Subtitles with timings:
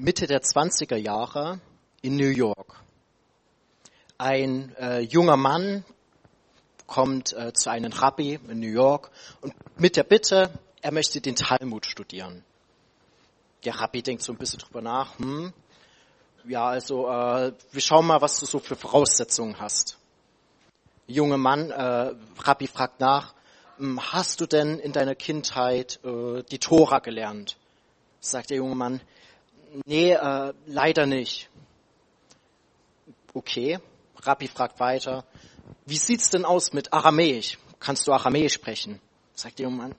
[0.00, 1.58] Mitte der 20er Jahre
[2.02, 2.80] in New York.
[4.16, 5.84] Ein äh, junger Mann
[6.86, 11.34] kommt äh, zu einem Rabbi in New York und mit der Bitte, er möchte den
[11.34, 12.44] Talmud studieren.
[13.64, 15.18] Der Rabbi denkt so ein bisschen drüber nach.
[15.18, 15.52] Hm,
[16.46, 19.98] ja, also äh, wir schauen mal, was du so für Voraussetzungen hast.
[21.08, 23.34] Junge Mann, äh, Rabbi fragt nach,
[23.78, 27.56] hm, hast du denn in deiner Kindheit äh, die Tora gelernt?
[28.20, 29.00] Sagt der junge Mann,
[29.86, 31.50] nee, äh, leider nicht.
[33.34, 33.78] Okay,
[34.16, 35.24] Rabbi fragt weiter,
[35.86, 37.58] wie sieht's denn aus mit Aramäisch?
[37.78, 39.00] Kannst du Aramäisch sprechen?
[39.34, 39.94] Sagt der junge Mann,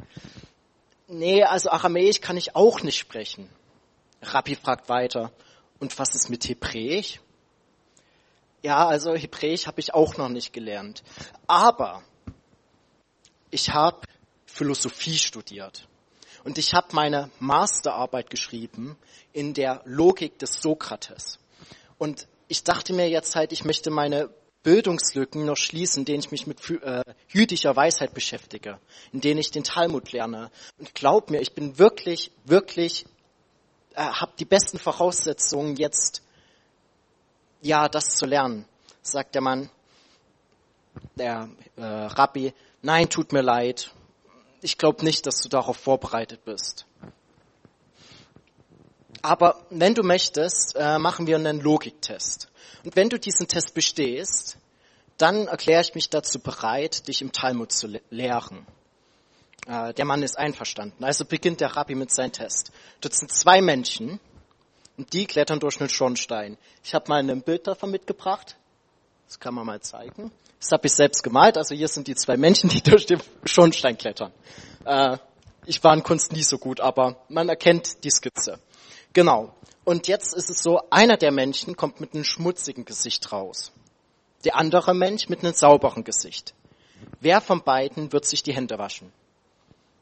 [1.08, 3.50] nee, also Aramäisch kann ich auch nicht sprechen.
[4.22, 5.32] Rabbi fragt weiter,
[5.80, 7.22] und was ist mit Hebräisch?
[8.62, 11.04] Ja, also Hebräisch habe ich auch noch nicht gelernt.
[11.48, 12.04] Aber
[13.50, 14.02] ich habe
[14.46, 15.88] Philosophie studiert.
[16.44, 18.98] Und ich habe meine Masterarbeit geschrieben
[19.34, 21.40] in der Logik des Sokrates.
[21.98, 24.30] Und ich dachte mir jetzt halt, ich möchte meine
[24.64, 28.80] Bildungslücken noch schließen, in denen ich mich mit äh, jüdischer Weisheit beschäftige,
[29.14, 30.52] in denen ich den Talmud lerne.
[30.78, 33.06] Und glaub mir, ich bin wirklich, wirklich,
[33.96, 36.24] äh, habe die besten Voraussetzungen jetzt,
[37.62, 38.66] ja, das zu lernen,
[39.02, 39.70] sagt der Mann,
[41.16, 42.54] der äh, Rabbi.
[42.82, 43.92] Nein, tut mir leid,
[44.62, 46.86] ich glaube nicht, dass du darauf vorbereitet bist.
[49.22, 52.50] Aber wenn du möchtest, äh, machen wir einen Logiktest.
[52.84, 54.58] Und wenn du diesen Test bestehst,
[55.18, 58.66] dann erkläre ich mich dazu bereit, dich im Talmud zu lehren.
[59.68, 61.04] Äh, der Mann ist einverstanden.
[61.04, 62.72] Also beginnt der Rabbi mit seinem Test.
[63.02, 64.20] Dort sind zwei Menschen
[64.98, 66.58] und die klettern durch einen Schornstein.
[66.84, 68.56] Ich habe mal ein Bild davon mitgebracht.
[69.30, 70.32] Das kann man mal zeigen.
[70.60, 71.56] Das habe ich selbst gemalt.
[71.56, 74.32] Also hier sind die zwei Menschen, die durch den Schornstein klettern.
[74.86, 75.20] Äh,
[75.68, 78.58] ich war in Kunst nie so gut, aber man erkennt die Skizze.
[79.14, 79.54] Genau.
[79.86, 83.72] Und jetzt ist es so, einer der Menschen kommt mit einem schmutzigen Gesicht raus.
[84.46, 86.56] Der andere Mensch mit einem sauberen Gesicht.
[87.20, 89.12] Wer von beiden wird sich die Hände waschen?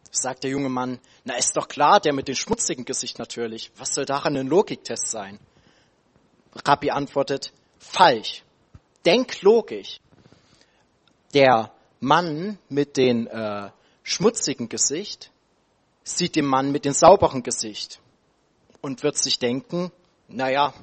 [0.10, 3.72] Sagt der junge Mann, na ist doch klar, der mit dem schmutzigen Gesicht natürlich.
[3.76, 5.38] Was soll daran ein Logiktest sein?
[6.66, 8.44] Rabbi antwortet, falsch.
[9.08, 10.02] Denk logisch
[11.34, 13.70] der Mann mit dem äh,
[14.04, 15.32] schmutzigen Gesicht
[16.04, 18.02] sieht den Mann mit dem sauberen Gesicht
[18.82, 19.94] und wird sich denken,
[20.28, 20.74] naja,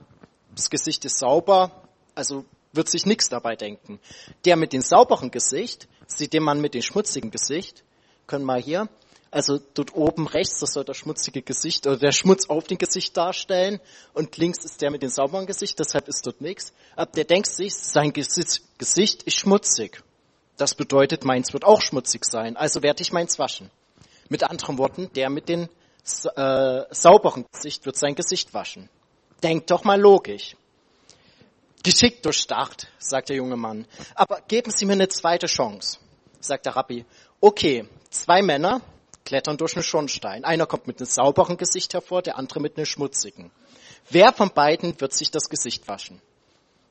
[0.55, 1.71] das Gesicht ist sauber,
[2.15, 4.01] also wird sich nichts dabei denken.
[4.47, 7.84] Der mit dem sauberen Gesicht sieht den Mann mit dem schmutzigen Gesicht,
[8.27, 8.89] können wir hier,
[9.34, 13.17] also dort oben rechts, das soll das schmutzige Gesicht oder der Schmutz auf dem Gesicht
[13.17, 13.81] darstellen
[14.12, 16.72] und links ist der mit dem sauberen Gesicht, deshalb ist dort nichts.
[16.95, 20.05] Aber der denkt sich, sein Gesicht ist schmutzig.
[20.56, 23.72] Das bedeutet, meins wird auch schmutzig sein, also werde ich meins waschen.
[24.28, 25.69] Mit anderen Worten, der mit dem
[26.37, 28.89] äh, sauberen Gesicht wird sein Gesicht waschen.
[29.43, 30.55] Denkt doch mal logisch.
[31.83, 33.84] Geschickt durchdacht, sagt der junge Mann.
[34.15, 35.99] Aber geben Sie mir eine zweite Chance,
[36.39, 37.05] sagt der Rabbi.
[37.41, 38.81] Okay, zwei Männer
[39.25, 40.45] klettern durch einen Schornstein.
[40.45, 43.51] Einer kommt mit einem sauberen Gesicht hervor, der andere mit einem schmutzigen.
[44.11, 46.21] Wer von beiden wird sich das Gesicht waschen?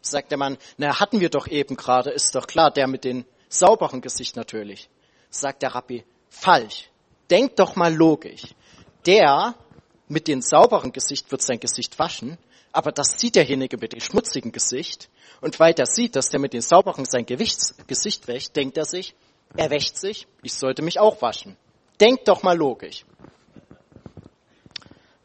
[0.02, 3.26] Sagt der Mann, na, hatten wir doch eben gerade, ist doch klar, der mit den
[3.50, 4.90] sauberen Gesicht natürlich,
[5.30, 6.90] sagt der Rabbi, falsch.
[7.30, 8.44] Denk doch mal logisch.
[9.06, 9.56] Der
[10.08, 12.38] mit dem sauberen Gesicht wird sein Gesicht waschen,
[12.72, 15.10] aber das sieht derjenige mit dem schmutzigen Gesicht.
[15.40, 18.86] Und weil der sieht, dass der mit dem sauberen sein Gewichts Gesicht wäscht, denkt er
[18.86, 19.16] sich,
[19.56, 21.56] er wäscht sich, ich sollte mich auch waschen.
[22.00, 23.06] Denk doch mal logisch.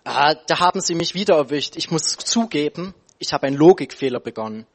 [0.04, 1.76] Ah, da haben Sie mich wieder erwischt.
[1.76, 4.66] Ich muss zugeben, ich habe einen Logikfehler begonnen.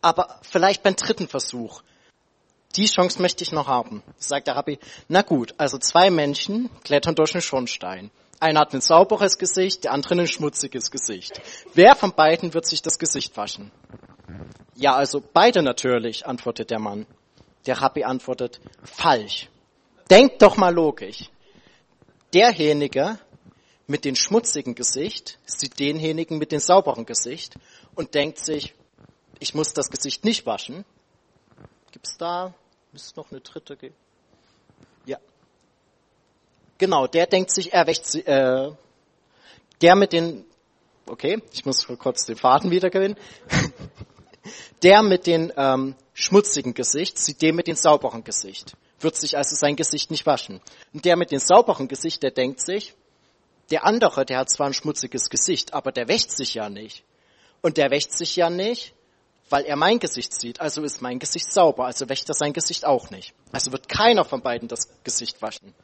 [0.00, 1.82] Aber vielleicht beim dritten Versuch
[2.76, 4.78] die Chance möchte ich noch haben, sagt der Rabbi.
[5.08, 8.10] Na gut, also zwei Menschen klettern durch einen Schornstein.
[8.40, 11.40] Einer hat ein sauberes Gesicht, der andere ein schmutziges Gesicht.
[11.74, 13.70] Wer von beiden wird sich das Gesicht waschen?
[14.74, 17.06] Ja, also beide natürlich, antwortet der Mann.
[17.66, 19.48] Der Rabbi antwortet, falsch.
[20.10, 21.30] Denkt doch mal logisch.
[22.34, 23.18] Derjenige
[23.86, 27.56] mit dem schmutzigen Gesicht sieht denjenigen mit dem sauberen Gesicht
[27.94, 28.74] und denkt sich,
[29.38, 30.84] ich muss das Gesicht nicht waschen.
[31.90, 32.54] Gibt's da
[32.92, 33.94] Müsste noch eine dritte geben.
[35.06, 35.16] Ja.
[36.76, 38.70] Genau, der denkt sich, er wächt, äh,
[39.80, 40.44] der mit den,
[41.06, 43.16] okay, ich muss kurz den Faden wieder gewinnen.
[44.82, 49.54] der mit dem ähm, schmutzigen Gesicht sieht den mit dem sauberen Gesicht, wird sich also
[49.56, 50.60] sein Gesicht nicht waschen.
[50.92, 52.94] Und der mit dem sauberen Gesicht, der denkt sich,
[53.70, 57.04] der andere, der hat zwar ein schmutziges Gesicht, aber der wäscht sich ja nicht.
[57.62, 58.94] Und der wäscht sich ja nicht,
[59.48, 62.84] weil er mein Gesicht sieht, also ist mein Gesicht sauber, also wäscht er sein Gesicht
[62.84, 63.34] auch nicht.
[63.52, 65.74] Also wird keiner von beiden das Gesicht waschen.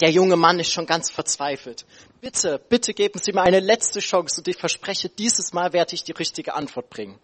[0.00, 1.86] Der junge Mann ist schon ganz verzweifelt.
[2.20, 6.04] Bitte, bitte geben Sie mir eine letzte Chance und ich verspreche, dieses Mal werde ich
[6.04, 7.18] die richtige Antwort bringen.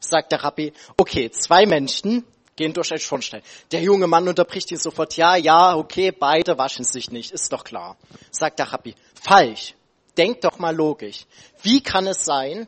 [0.00, 2.24] Sagt der Rabbi, okay, zwei Menschen
[2.56, 3.42] gehen durch einen Schornstein.
[3.70, 7.64] Der junge Mann unterbricht ihn sofort, ja, ja, okay, beide waschen sich nicht, ist doch
[7.64, 7.96] klar.
[8.30, 9.74] Sagt der Rabbi, falsch.
[10.16, 11.26] Denk doch mal logisch.
[11.62, 12.66] Wie kann es sein,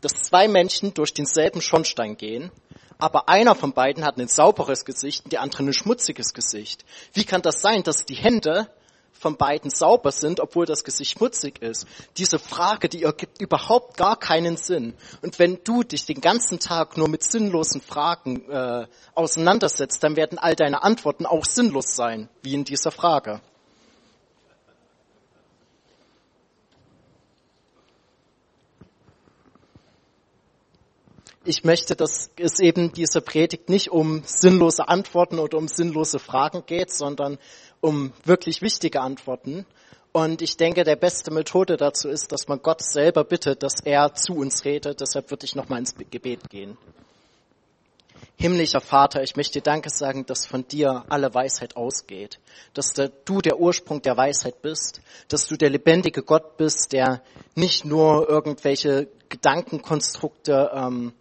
[0.00, 2.52] dass zwei Menschen durch denselben Schornstein gehen,
[2.98, 6.84] aber einer von beiden hat ein sauberes Gesicht und der andere ein schmutziges Gesicht?
[7.12, 8.68] Wie kann das sein, dass die Hände
[9.18, 11.86] von beiden sauber sind, obwohl das Gesicht schmutzig ist.
[12.18, 14.94] Diese Frage, die ergibt überhaupt gar keinen Sinn.
[15.22, 20.38] Und wenn du dich den ganzen Tag nur mit sinnlosen Fragen äh, auseinandersetzt, dann werden
[20.38, 23.40] all deine Antworten auch sinnlos sein, wie in dieser Frage.
[31.44, 36.64] Ich möchte, dass es eben dieser Predigt nicht um sinnlose Antworten oder um sinnlose Fragen
[36.66, 37.38] geht, sondern
[37.80, 39.66] um wirklich wichtige Antworten.
[40.12, 44.14] Und ich denke, der beste Methode dazu ist, dass man Gott selber bittet, dass er
[44.14, 45.00] zu uns redet.
[45.00, 46.78] Deshalb würde ich nochmal ins Gebet gehen.
[48.36, 52.40] Himmlischer Vater, ich möchte dir Danke sagen, dass von dir alle Weisheit ausgeht,
[52.74, 57.22] dass du der Ursprung der Weisheit bist, dass du der lebendige Gott bist, der
[57.54, 61.12] nicht nur irgendwelche Gedankenkonstrukte, ähm,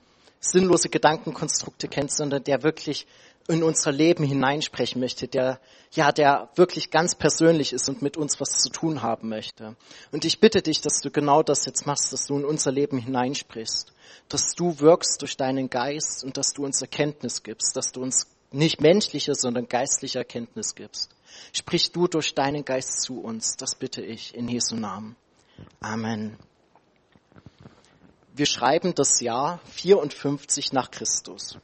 [0.44, 3.08] sinnlose Gedankenkonstrukte kennt, sondern der wirklich
[3.48, 5.60] in unser Leben hineinsprechen möchte, der,
[5.92, 9.76] ja, der wirklich ganz persönlich ist und mit uns was zu tun haben möchte.
[10.12, 12.98] Und ich bitte dich, dass du genau das jetzt machst, dass du in unser Leben
[12.98, 13.92] hineinsprichst,
[14.30, 18.28] dass du wirkst durch deinen Geist und dass du uns Erkenntnis gibst, dass du uns
[18.52, 21.10] nicht menschliche, sondern geistliche Erkenntnis gibst.
[21.52, 25.16] Sprich du durch deinen Geist zu uns, das bitte ich in Jesu Namen.
[25.82, 26.38] Amen.
[28.36, 31.60] Wir schreiben das Jahr 54 nach Christus.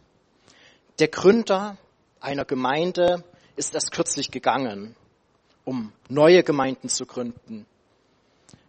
[0.99, 1.77] Der Gründer
[2.19, 3.23] einer Gemeinde
[3.55, 4.95] ist erst kürzlich gegangen,
[5.65, 7.65] um neue Gemeinden zu gründen.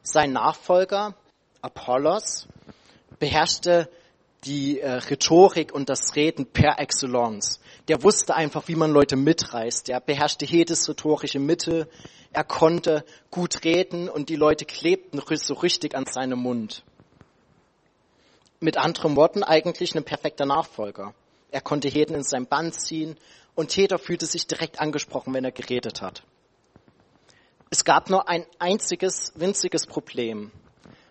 [0.03, 1.15] Sein Nachfolger,
[1.61, 2.49] Apollos,
[3.19, 3.91] beherrschte
[4.45, 7.61] die äh, Rhetorik und das Reden per excellence.
[7.89, 9.91] Der wusste einfach, wie man Leute mitreißt.
[9.91, 11.87] Er beherrschte jedes rhetorische Mittel.
[12.33, 16.83] Er konnte gut reden und die Leute klebten so richtig an seinem Mund.
[18.61, 21.15] Mit anderen Worten eigentlich ein perfekter Nachfolger.
[21.51, 23.17] Er konnte jeden in sein Band ziehen
[23.55, 26.23] und jeder fühlte sich direkt angesprochen, wenn er geredet hat.
[27.71, 30.51] Es gab nur ein einziges winziges Problem.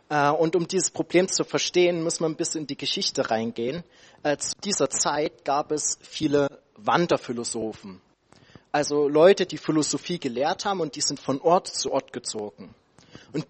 [0.09, 3.83] Äh, und um dieses Problem zu verstehen, muss man ein bisschen in die Geschichte reingehen.
[4.23, 8.01] Äh, zu dieser Zeit gab es viele Wanderphilosophen.
[8.71, 12.75] Also Leute, die Philosophie gelehrt haben und die sind von Ort zu Ort gezogen.
[13.33, 13.47] Und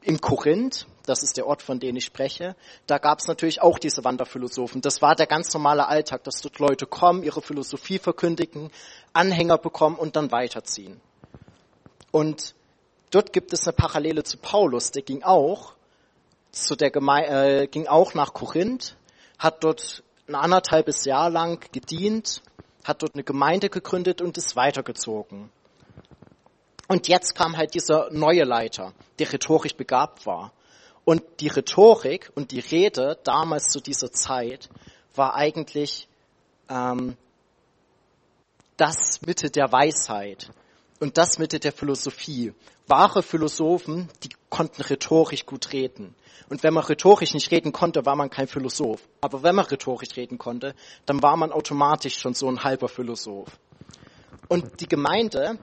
[0.00, 2.54] im Korinth, das ist der Ort, von dem ich spreche,
[2.86, 4.80] da gab es natürlich auch diese Wanderphilosophen.
[4.80, 8.70] Das war der ganz normale Alltag, dass dort Leute kommen, ihre Philosophie verkündigen,
[9.12, 11.00] Anhänger bekommen und dann weiterziehen.
[12.10, 12.54] Und
[13.10, 15.74] dort gibt es eine Parallele zu Paulus, der ging auch
[16.52, 18.96] zu der Geme äh, ging auch nach Korinth,
[19.38, 22.42] hat dort ein anderthalbes Jahr lang gedient,
[22.84, 25.50] hat dort eine Gemeinde gegründet und ist weitergezogen.
[26.88, 30.52] Und jetzt kam halt dieser neue Leiter, der rhetorisch begabt war.
[31.04, 34.68] Und die Rhetorik und die Rede damals zu dieser Zeit
[35.14, 36.08] war eigentlich
[36.68, 37.16] ähm,
[38.76, 40.50] das Mitte der Weisheit
[41.00, 42.52] und das Mitte der Philosophie.
[42.86, 46.14] Wahre Philosophen, die konnten rhetorisch gut reden.
[46.48, 49.00] Und wenn man rhetorisch nicht reden konnte, war man kein Philosoph.
[49.20, 50.74] Aber wenn man rhetorisch reden konnte,
[51.06, 53.48] dann war man automatisch schon so ein halber Philosoph.
[54.48, 55.58] Und die Gemeinde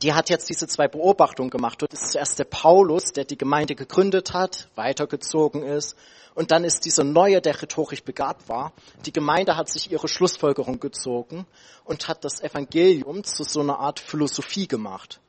[0.00, 1.82] die hat jetzt diese zwei Beobachtungen gemacht.
[1.82, 5.96] Dort ist zuerst der Paulus, der die Gemeinde gegründet hat, weitergezogen ist.
[6.34, 8.72] Und dann ist dieser Neue, der rhetorisch begabt war.
[9.04, 11.46] Die Gemeinde hat sich ihre Schlussfolgerung gezogen
[11.84, 15.20] und hat das Evangelium zu so einer Art Philosophie gemacht.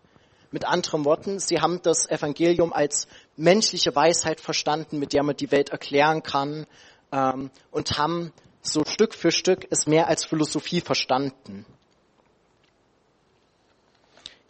[0.51, 5.51] Mit anderen Worten, sie haben das Evangelium als menschliche Weisheit verstanden, mit der man die
[5.51, 6.67] Welt erklären kann,
[7.11, 11.65] ähm, und haben so Stück für Stück es mehr als Philosophie verstanden.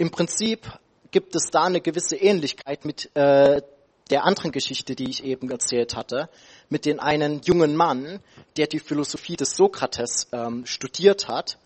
[0.03, 0.69] Im Prinzip
[1.11, 3.61] gibt es da eine gewisse Ähnlichkeit mit äh,
[4.09, 6.27] der anderen Geschichte, die ich eben erzählt hatte,
[6.67, 8.19] mit den einen jungen Mann,
[8.57, 11.57] der die Philosophie des Sokrates ähm, studiert hat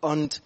[0.00, 0.40] und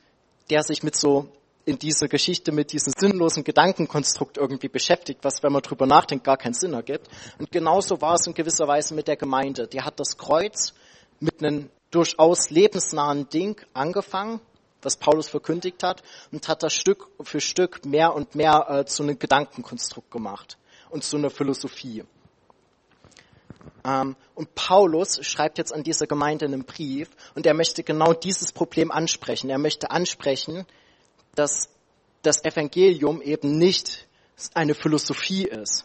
[0.49, 1.29] der sich mit so
[1.67, 6.39] in dieser Geschichte mit diesem sinnlosen Gedankenkonstrukt irgendwie beschäftigt, was, wenn man drüber nachdenkt, gar
[6.39, 7.09] keinen Sinn ergibt.
[7.39, 9.67] Und genauso war es in gewisser Weise mit der Gemeinde.
[9.67, 10.73] Die hat das Kreuz
[11.19, 14.41] mit einem durchaus lebensnahen Ding angefangen,
[14.83, 19.03] was Paulus verkündigt hat, und hat das Stück für Stück mehr und mehr äh, zu
[19.03, 20.59] einem Gedankenkonstrukt gemacht
[20.91, 22.05] und zu einer Philosophie.
[23.85, 28.53] Ähm, und Paulus schreibt jetzt an dieser Gemeinde einen Brief und er möchte genau dieses
[28.53, 29.51] Problem ansprechen.
[29.51, 30.67] Er möchte ansprechen,
[31.35, 31.69] dass
[32.23, 34.07] das Evangelium eben nicht
[34.55, 35.85] eine Philosophie ist.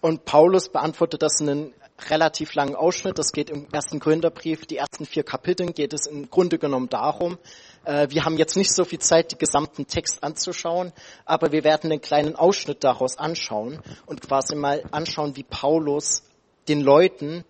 [0.00, 1.74] Und Paulus beantwortet das in einem
[2.08, 3.18] relativ langen Ausschnitt.
[3.18, 7.38] Das geht im ersten Gründerbrief, die ersten vier Kapiteln geht es im Grunde genommen darum.
[7.88, 10.92] Äh, wir haben jetzt nicht so viel Zeit, die gesamten Text anzuschauen,
[11.24, 16.22] aber wir werden einen kleinen Ausschnitt daraus anschauen und quasi mal anschauen, wie Paulus
[16.68, 17.44] den Leuten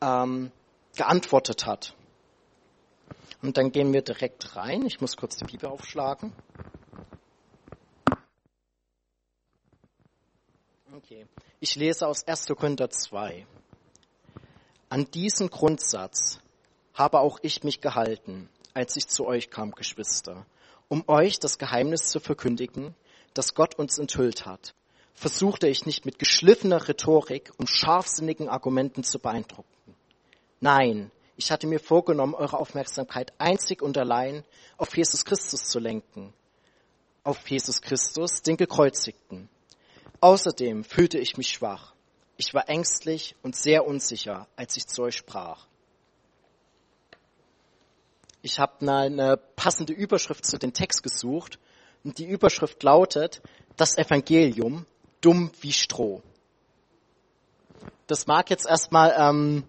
[0.00, 0.50] ähm,
[0.96, 1.94] geantwortet hat.
[3.42, 4.84] Und dann gehen wir direkt rein.
[4.86, 6.32] Ich muss kurz die Bibel aufschlagen.
[10.96, 11.26] Okay.
[11.60, 12.46] Ich lese aus 1.
[12.46, 13.46] Korinther 2.
[14.88, 16.40] An diesen Grundsatz
[16.92, 20.44] habe auch ich mich gehalten, als ich zu euch kam, Geschwister,
[20.88, 22.94] um euch das Geheimnis zu verkündigen,
[23.32, 24.74] das Gott uns enthüllt hat.
[25.14, 29.96] Versuchte ich nicht mit geschliffener Rhetorik und scharfsinnigen Argumenten zu beeindrucken.
[30.60, 34.44] Nein, ich hatte mir vorgenommen, eure Aufmerksamkeit einzig und allein
[34.76, 36.34] auf Jesus Christus zu lenken.
[37.24, 39.48] Auf Jesus Christus, den Gekreuzigten.
[40.20, 41.94] Außerdem fühlte ich mich schwach.
[42.36, 45.66] Ich war ängstlich und sehr unsicher, als ich zu euch sprach.
[48.46, 51.58] Ich habe eine passende Überschrift zu dem Text gesucht
[52.04, 53.42] und die Überschrift lautet,
[53.76, 54.86] das Evangelium
[55.20, 56.22] dumm wie Stroh.
[58.06, 59.64] Das mag jetzt erstmal ähm,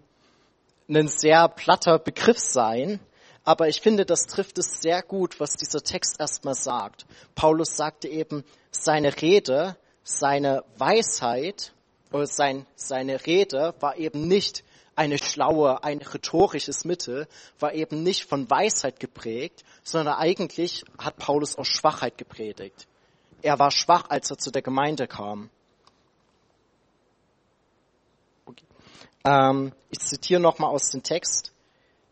[0.88, 3.00] ein sehr platter Begriff sein,
[3.42, 7.04] aber ich finde, das trifft es sehr gut, was dieser Text erstmal sagt.
[7.34, 11.72] Paulus sagte eben, seine Rede seine Weisheit
[12.12, 14.62] oder sein, seine Rede war eben nicht
[14.98, 17.28] eine schlaue, ein rhetorisches Mittel,
[17.60, 22.88] war eben nicht von Weisheit geprägt, sondern eigentlich hat Paulus aus Schwachheit gepredigt.
[23.40, 25.50] Er war schwach, als er zu der Gemeinde kam.
[28.44, 28.64] Okay.
[29.24, 31.52] Ähm, ich zitiere nochmal aus dem Text.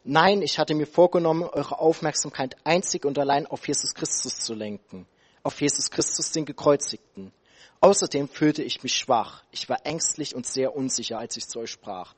[0.04, 5.08] Nein, ich hatte mir vorgenommen, eure Aufmerksamkeit einzig und allein auf Jesus Christus zu lenken,
[5.42, 7.32] auf Jesus Christus, den Gekreuzigten.
[7.80, 9.42] Außerdem fühlte ich mich schwach.
[9.50, 12.14] Ich war ängstlich und sehr unsicher, als ich zu euch sprach.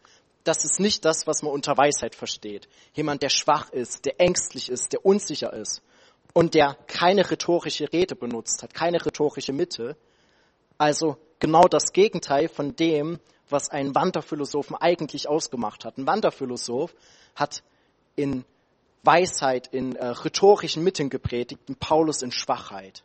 [0.49, 2.71] Das ist nicht das, was man unter Weisheit versteht.
[2.95, 5.83] Jemand, der schwach ist, der ängstlich ist, der unsicher ist
[6.33, 9.95] und der keine rhetorische Rede benutzt hat, keine rhetorische Mitte.
[10.79, 15.99] Also genau das Gegenteil von dem, was ein Wanderphilosophen eigentlich ausgemacht hat.
[15.99, 16.95] Ein Wanderphilosoph
[17.35, 17.63] hat
[18.17, 18.47] in
[19.03, 23.03] Weisheit, in äh, rhetorischen Mitteln gepredigt, und Paulus in Schwachheit.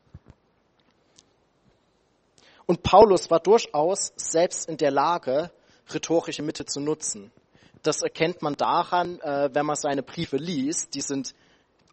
[2.66, 5.52] Und Paulus war durchaus selbst in der Lage,
[5.92, 7.32] rhetorische Mittel zu nutzen.
[7.82, 10.96] Das erkennt man daran, äh, wenn man seine Briefe liest.
[10.96, 11.34] Die sind,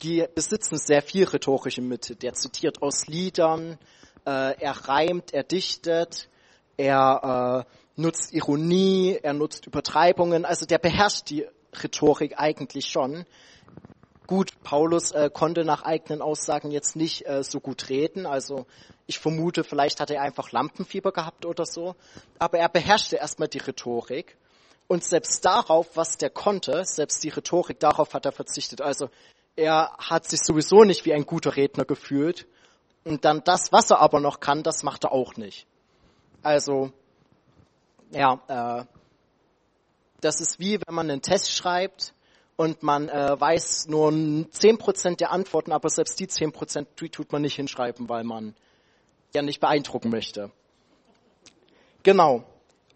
[0.02, 2.16] die besitzen sehr viel rhetorische Mittel.
[2.16, 3.78] Der zitiert aus Liedern,
[4.24, 6.28] äh, er reimt, er dichtet,
[6.76, 10.44] er äh, nutzt Ironie, er nutzt Übertreibungen.
[10.44, 11.46] Also der beherrscht die
[11.82, 13.24] Rhetorik eigentlich schon.
[14.30, 18.64] Gut, Paulus äh, konnte nach eigenen Aussagen jetzt nicht äh, so gut reden, also
[19.08, 21.96] ich vermute, vielleicht hat er einfach Lampenfieber gehabt oder so,
[22.38, 24.36] aber er beherrschte erstmal die Rhetorik
[24.86, 28.80] und selbst darauf, was der konnte, selbst die Rhetorik, darauf hat er verzichtet.
[28.80, 29.10] Also
[29.56, 32.46] er hat sich sowieso nicht wie ein guter Redner gefühlt
[33.02, 35.66] und dann das, was er aber noch kann, das macht er auch nicht.
[36.44, 36.92] Also
[38.12, 38.84] ja, äh,
[40.20, 42.14] das ist wie wenn man einen Test schreibt
[42.60, 47.40] und man äh, weiß nur 10% der Antworten, aber selbst die 10% die tut man
[47.40, 48.54] nicht hinschreiben, weil man
[49.32, 50.50] ja nicht beeindrucken möchte.
[52.02, 52.44] Genau.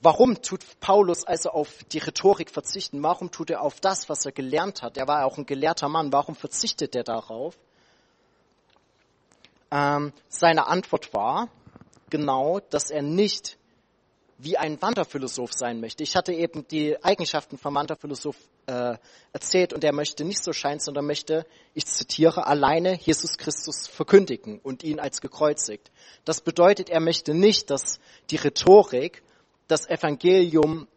[0.02, 3.02] Warum tut Paulus also auf die Rhetorik verzichten?
[3.02, 4.98] Warum tut er auf das, was er gelernt hat?
[4.98, 6.12] Er war ja auch ein gelehrter Mann.
[6.12, 7.56] Warum verzichtet er darauf?
[9.70, 11.48] Ähm, seine Antwort war
[12.10, 13.56] genau, dass er nicht
[14.38, 16.02] wie ein Wanderphilosoph sein möchte.
[16.02, 18.36] Ich hatte eben die Eigenschaften vom Wanderphilosoph
[18.66, 18.96] äh,
[19.32, 24.58] erzählt und er möchte nicht so scheinen, sondern möchte, ich zitiere, alleine Jesus Christus verkündigen
[24.62, 25.90] und ihn als gekreuzigt.
[26.24, 28.00] Das bedeutet, er möchte nicht, dass
[28.30, 29.22] die Rhetorik
[29.68, 30.88] das Evangelium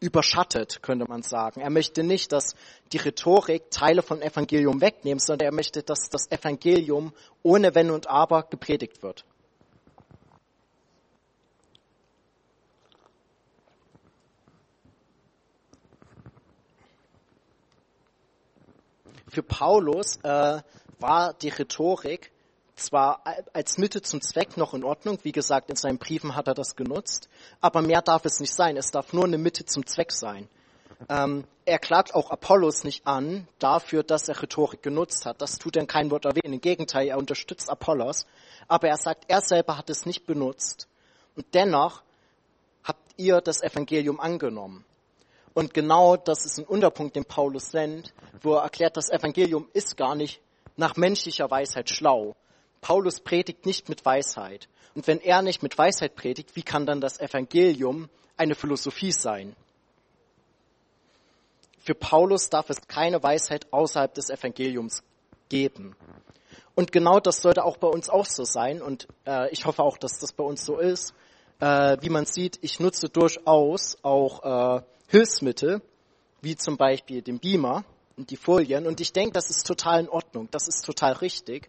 [0.00, 1.60] überschattet, könnte man sagen.
[1.60, 2.54] Er möchte nicht, dass
[2.92, 8.08] die Rhetorik Teile vom Evangelium wegnimmt, sondern er möchte, dass das Evangelium ohne Wenn und
[8.08, 9.24] Aber gepredigt wird.
[19.30, 20.60] Für Paulus äh,
[20.98, 22.32] war die Rhetorik
[22.74, 23.22] zwar
[23.52, 26.76] als Mittel zum Zweck noch in Ordnung, wie gesagt, in seinen Briefen hat er das
[26.76, 27.28] genutzt,
[27.60, 28.76] aber mehr darf es nicht sein.
[28.76, 30.48] Es darf nur eine Mitte zum Zweck sein.
[31.08, 35.40] Ähm, er klagt auch Apollos nicht an dafür, dass er Rhetorik genutzt hat.
[35.40, 36.54] Das tut er in kein Wort erwähnen.
[36.54, 38.26] Im Gegenteil, er unterstützt Apollos.
[38.68, 40.88] Aber er sagt, er selber hat es nicht benutzt.
[41.36, 42.02] Und dennoch
[42.82, 44.84] habt ihr das Evangelium angenommen.
[45.54, 49.96] Und genau das ist ein Unterpunkt, den Paulus nennt, wo er erklärt, das Evangelium ist
[49.96, 50.40] gar nicht
[50.76, 52.36] nach menschlicher Weisheit schlau.
[52.80, 54.68] Paulus predigt nicht mit Weisheit.
[54.94, 59.54] Und wenn er nicht mit Weisheit predigt, wie kann dann das Evangelium eine Philosophie sein?
[61.78, 65.02] Für Paulus darf es keine Weisheit außerhalb des Evangeliums
[65.48, 65.96] geben.
[66.74, 68.80] Und genau das sollte auch bei uns auch so sein.
[68.80, 71.12] Und äh, ich hoffe auch, dass das bei uns so ist.
[71.58, 75.82] Äh, wie man sieht, ich nutze durchaus auch äh, Hilfsmittel,
[76.40, 77.84] wie zum Beispiel den Beamer
[78.16, 78.86] und die Folien.
[78.86, 80.46] Und ich denke, das ist total in Ordnung.
[80.52, 81.68] Das ist total richtig.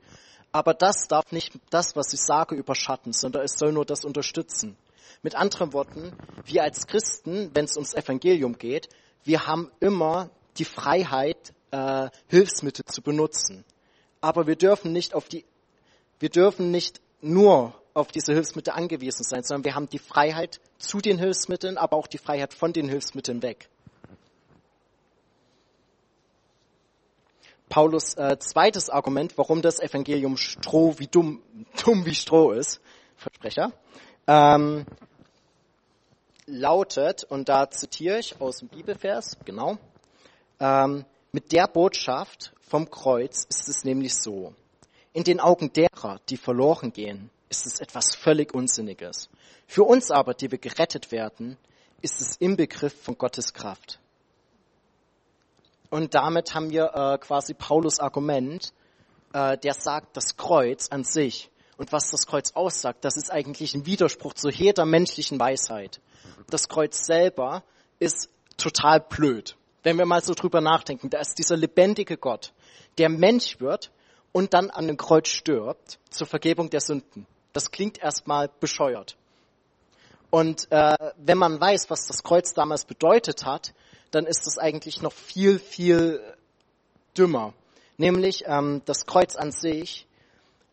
[0.52, 4.78] Aber das darf nicht das, was ich sage, überschatten, sondern es soll nur das unterstützen.
[5.24, 6.14] Mit anderen Worten,
[6.46, 8.90] wir als Christen, wenn es ums Evangelium geht,
[9.24, 13.66] wir haben immer die Freiheit, äh, Hilfsmittel zu benutzen.
[14.20, 15.46] Aber wir dürfen nicht auf die,
[16.20, 21.00] wir dürfen nicht nur auf diese Hilfsmittel angewiesen sein, sondern wir haben die Freiheit zu
[21.00, 23.70] den Hilfsmitteln, aber auch die Freiheit von den Hilfsmitteln weg.
[27.70, 31.42] Paulus äh, zweites Argument, warum das Evangelium Stroh wie dumm,
[31.86, 32.82] dumm wie Stroh ist,
[33.16, 33.72] Versprecher,
[34.28, 34.86] ähm,
[36.46, 39.78] lautet, und da zitiere ich aus dem Bibelvers, genau,
[40.60, 44.54] ähm, mit der Botschaft vom Kreuz ist es nämlich so.
[45.14, 49.30] In den Augen derer, die verloren gehen, ist es etwas völlig Unsinniges.
[49.68, 51.58] Für uns aber, die wir gerettet werden,
[52.02, 54.00] ist es im Begriff von Gottes Kraft.
[55.90, 58.74] Und damit haben wir äh, quasi Paulus Argument,
[59.34, 63.76] äh, der sagt, das Kreuz an sich und was das Kreuz aussagt, das ist eigentlich
[63.76, 66.00] ein Widerspruch zu jeder menschlichen Weisheit.
[66.50, 67.64] Das Kreuz selber
[68.00, 69.58] ist total blöd.
[69.84, 72.54] Wenn wir mal so drüber nachdenken, da ist dieser lebendige Gott,
[72.98, 73.92] der Mensch wird
[74.32, 77.28] und dann an dem Kreuz stirbt zur Vergebung der Sünden.
[77.54, 79.18] Das klingt erstmal bescheuert.
[80.30, 83.74] Und äh, wenn man weiß, was das Kreuz damals bedeutet hat,
[84.12, 86.22] dann ist es eigentlich noch viel, viel
[87.18, 87.54] dümmer.
[87.98, 90.08] Nämlich ähm, das Kreuz an sich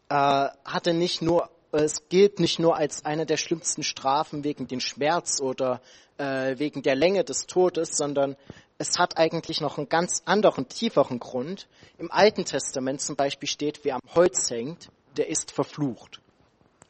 [0.08, 4.80] äh, hatte nicht nur, es gilt nicht nur als eine der schlimmsten Strafen wegen den
[4.80, 5.80] Schmerz oder
[6.16, 8.36] äh, wegen der Länge des Todes, sondern
[8.78, 11.68] es hat eigentlich noch einen ganz anderen, tieferen Grund.
[11.98, 16.20] Im Alten Testament zum Beispiel steht, wer am Holz hängt, der ist verflucht.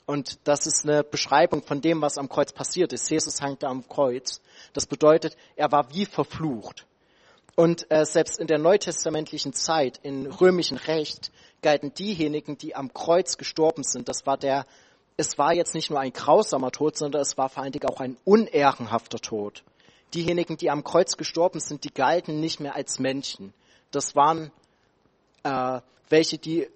[0.08, 3.10] Und das ist eine Beschreibung von dem, was am Kreuz passiert ist.
[3.10, 4.40] Jesus hängt da am Kreuz.
[4.72, 6.86] Das bedeutet, er war wie verflucht.
[7.56, 13.36] Und äh, selbst in der neutestamentlichen Zeit, in römischen Recht, galten diejenigen, die am Kreuz
[13.36, 14.08] gestorben sind.
[14.08, 14.64] Das war der,
[15.18, 18.00] es war jetzt nicht nur ein grausamer Tod, sondern es war vor allen Dingen auch
[18.00, 19.62] ein unehrenhafter Tod.
[20.14, 23.52] Diejenigen, die am Kreuz gestorben sind, die galten nicht mehr als Menschen.
[23.90, 24.52] Das waren
[25.42, 26.66] äh, welche, die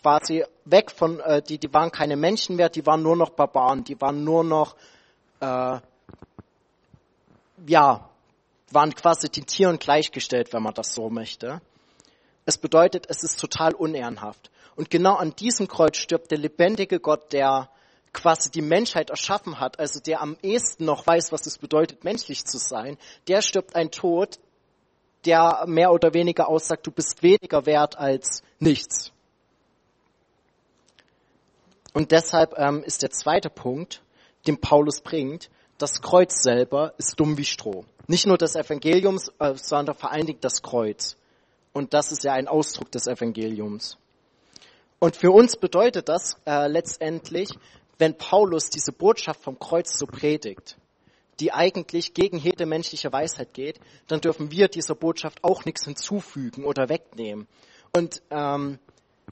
[0.00, 3.84] quasi weg von, äh, die, die waren keine Menschen mehr, die waren nur noch Barbaren,
[3.84, 4.76] die waren nur noch,
[5.40, 5.78] äh,
[7.66, 8.08] ja,
[8.70, 11.60] waren quasi den Tieren gleichgestellt, wenn man das so möchte.
[12.44, 14.50] Es bedeutet, es ist total unehrenhaft.
[14.76, 17.68] Und genau an diesem Kreuz stirbt der lebendige Gott, der
[18.12, 22.44] quasi die Menschheit erschaffen hat, also der am ehesten noch weiß, was es bedeutet, menschlich
[22.44, 24.38] zu sein, der stirbt ein Tod,
[25.24, 29.12] der mehr oder weniger aussagt, du bist weniger wert als nichts.
[31.92, 34.02] Und deshalb ähm, ist der zweite Punkt,
[34.46, 37.84] den Paulus bringt, das Kreuz selber ist dumm wie Stroh.
[38.06, 39.96] Nicht nur des Evangeliums, äh, sondern
[40.26, 41.16] Dingen das Kreuz.
[41.72, 43.98] Und das ist ja ein Ausdruck des Evangeliums.
[44.98, 47.50] Und für uns bedeutet das äh, letztendlich,
[47.98, 50.76] wenn Paulus diese Botschaft vom Kreuz so predigt,
[51.38, 56.64] die eigentlich gegen jede menschliche Weisheit geht, dann dürfen wir dieser Botschaft auch nichts hinzufügen
[56.64, 57.46] oder wegnehmen.
[57.92, 58.78] Und ähm,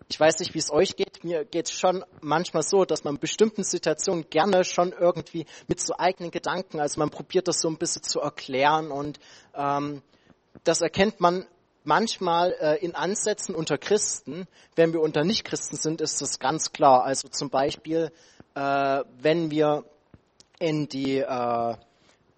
[0.09, 1.25] ich weiß nicht, wie es euch geht.
[1.25, 5.81] Mir geht es schon manchmal so, dass man in bestimmten Situationen gerne schon irgendwie mit
[5.81, 9.19] so eigenen Gedanken, also man probiert das so ein bisschen zu erklären und
[9.55, 10.03] ähm,
[10.64, 11.47] das erkennt man
[11.85, 14.47] manchmal äh, in Ansätzen unter Christen.
[14.75, 17.05] Wenn wir unter Nichtchristen sind, ist das ganz klar.
[17.05, 18.11] Also zum Beispiel,
[18.55, 19.85] äh, wenn wir
[20.59, 21.75] in die äh,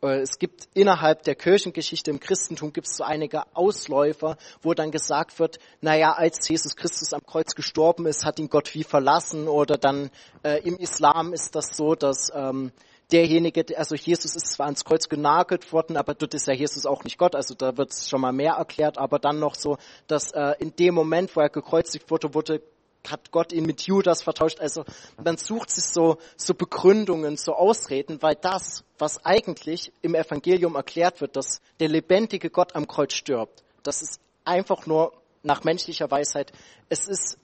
[0.01, 5.39] es gibt innerhalb der Kirchengeschichte im Christentum gibt es so einige Ausläufer, wo dann gesagt
[5.41, 9.77] wird, naja, als Jesus Christus am Kreuz gestorben ist, hat ihn Gott wie verlassen oder
[9.77, 10.11] dann
[10.45, 12.71] äh, im Islam ist das so, dass ähm,
[13.11, 17.03] derjenige, also Jesus ist zwar ans Kreuz genagelt worden, aber dort ist ja Jesus auch
[17.05, 20.31] nicht Gott, also da wird es schon mal mehr erklärt, aber dann noch so, dass
[20.33, 22.63] äh, in dem Moment, wo er gekreuzigt wurde, wurde
[23.07, 24.61] hat Gott ihn mit Judas vertauscht.
[24.61, 24.85] Also
[25.23, 31.21] man sucht sich so, so Begründungen, so Ausreden, weil das, was eigentlich im Evangelium erklärt
[31.21, 36.53] wird, dass der lebendige Gott am Kreuz stirbt, das ist einfach nur nach menschlicher Weisheit,
[36.89, 37.39] es ist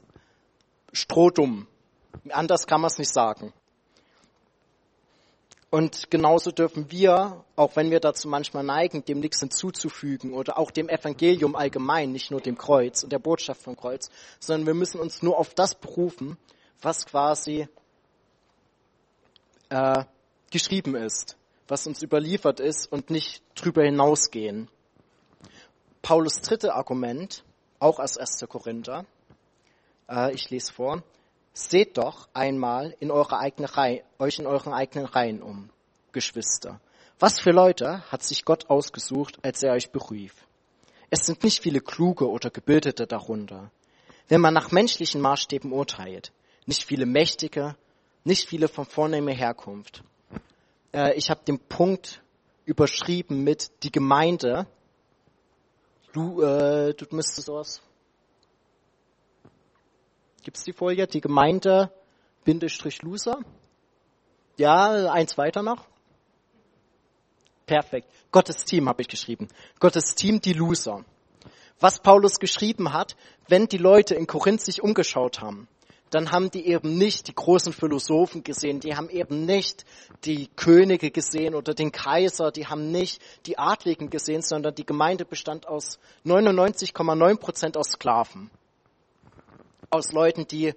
[0.93, 1.67] strohdumm.
[2.31, 3.53] Anders kann man es nicht sagen.
[5.75, 10.71] Und genauso dürfen wir, auch wenn wir dazu manchmal neigen, dem nichts hinzuzufügen oder auch
[10.71, 14.09] dem Evangelium allgemein, nicht nur dem Kreuz und der Botschaft vom Kreuz,
[14.39, 16.39] sondern wir müssen uns nur auf das berufen,
[16.81, 17.67] was quasi
[19.71, 20.05] äh,
[20.53, 24.71] geschrieben ist, was uns überliefert ist und nicht drüber hinausgehen.
[26.03, 27.43] Paulus dritte Argument,
[27.81, 28.45] auch aus 1.
[28.49, 29.07] Korinther,
[30.09, 31.03] äh, ich lese vor,
[31.55, 35.71] seht doch einmal in eure eigene Reihe, euch in euren eigenen Reihen um,
[36.13, 36.81] Geschwister.
[37.19, 40.35] Was für Leute hat sich Gott ausgesucht, als er euch berief?
[41.11, 43.71] Es sind nicht viele kluge oder gebildete darunter.
[44.29, 46.33] Wenn man nach menschlichen Maßstäben urteilt,
[46.67, 47.77] nicht viele Mächtige,
[48.25, 50.03] nicht viele von vornehmer Herkunft.
[50.93, 52.23] Äh, ich habe den Punkt
[52.65, 54.67] überschrieben mit die Gemeinde.
[56.13, 57.81] Du, äh, du müsstest sowas.
[60.45, 61.07] Gibt's die Folie?
[61.07, 61.91] Die Gemeinde
[62.45, 63.39] Bindestrich Loser?
[64.59, 65.87] Ja, eins weiter noch.
[67.65, 68.09] Perfekt.
[68.31, 69.49] Gottes Team habe ich geschrieben.
[69.81, 71.03] Gottes Team, die Loser.
[71.81, 73.17] Was Paulus geschrieben hat,
[73.49, 75.67] wenn die Leute in Korinth sich umgeschaut haben,
[76.11, 79.87] dann haben die eben nicht die großen Philosophen gesehen, die haben eben nicht
[80.25, 85.25] die Könige gesehen oder den Kaiser, die haben nicht die Adligen gesehen, sondern die Gemeinde
[85.25, 88.51] bestand aus 99,9 Prozent aus Sklaven.
[89.95, 90.75] Aus Leuten, die,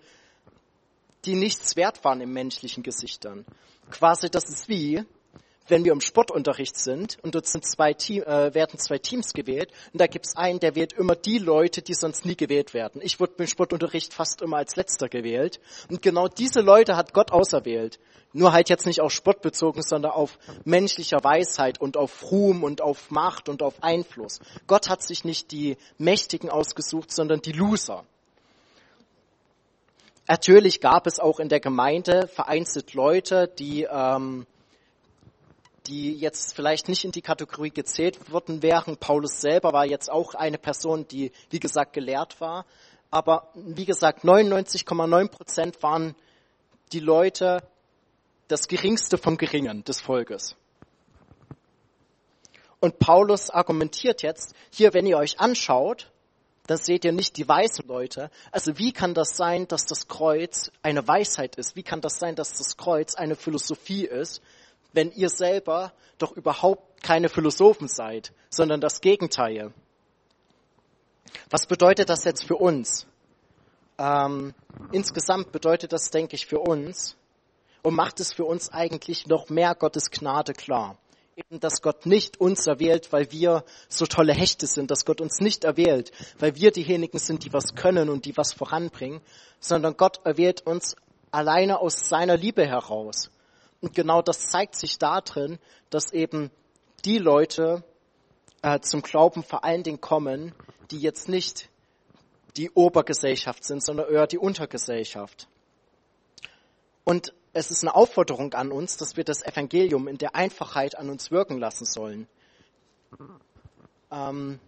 [1.26, 3.46] die nichts wert waren im menschlichen Gesichtern.
[3.90, 5.04] Quasi das ist wie,
[5.68, 9.72] wenn wir im Sportunterricht sind und dort sind zwei Team, äh, werden zwei Teams gewählt
[9.92, 13.02] und da gibt es einen, der wählt immer die Leute, die sonst nie gewählt werden.
[13.04, 17.32] Ich wurde im Sportunterricht fast immer als letzter gewählt und genau diese Leute hat Gott
[17.32, 18.00] auserwählt.
[18.34, 22.82] Nur halt jetzt nicht auf Sport bezogen, sondern auf menschlicher Weisheit und auf Ruhm und
[22.82, 24.42] auf Macht und auf Einfluss.
[24.68, 28.06] Gott hat sich nicht die Mächtigen ausgesucht, sondern die Loser.
[30.28, 34.46] Natürlich gab es auch in der Gemeinde vereinzelt Leute, die ähm,
[35.88, 38.98] die jetzt vielleicht nicht in die Kategorie gezählt worden wären.
[38.98, 42.66] Paulus selber war jetzt auch eine Person, die, wie gesagt, gelehrt war.
[43.10, 46.16] Aber wie gesagt, 99,9 Prozent waren
[46.92, 47.64] die Leute
[48.48, 50.56] das Geringste vom Geringen des Volkes.
[52.80, 56.12] Und Paulus argumentiert jetzt, hier, wenn ihr euch anschaut,
[56.68, 58.30] dann seht ihr nicht die weißen Leute.
[58.52, 61.76] Also wie kann das sein, dass das Kreuz eine Weisheit ist?
[61.76, 64.42] Wie kann das sein, dass das Kreuz eine Philosophie ist?
[64.98, 69.72] wenn ihr selber doch überhaupt keine Philosophen seid, sondern das Gegenteil.
[71.52, 73.06] Was bedeutet das jetzt für uns?
[74.00, 74.56] Ähm,
[74.92, 77.16] insgesamt bedeutet das, denke ich, für uns
[77.84, 80.98] und macht es für uns eigentlich noch mehr Gottes Gnade klar.
[81.38, 85.40] Eben, dass Gott nicht uns erwählt, weil wir so tolle Hechte sind, dass Gott uns
[85.40, 89.22] nicht erwählt, weil wir diejenigen sind, die was können und die was voranbringen,
[89.60, 90.96] sondern Gott erwählt uns
[91.30, 93.30] alleine aus seiner Liebe heraus.
[93.82, 95.60] Und genau das zeigt sich darin,
[95.92, 96.50] dass eben
[97.06, 97.84] die Leute
[98.64, 100.56] äh, zum Glauben vor allen Dingen kommen,
[100.90, 101.70] die jetzt nicht
[102.56, 105.48] die Obergesellschaft sind, sondern eher die Untergesellschaft.
[107.04, 111.10] Und es ist eine Aufforderung an uns, dass wir das Evangelium in der Einfachheit an
[111.10, 112.28] uns wirken lassen sollen.
[114.12, 114.60] Ähm,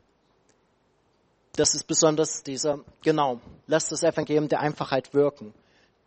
[1.53, 5.53] das ist besonders dieser, genau, lasst das Evangelium der Einfachheit wirken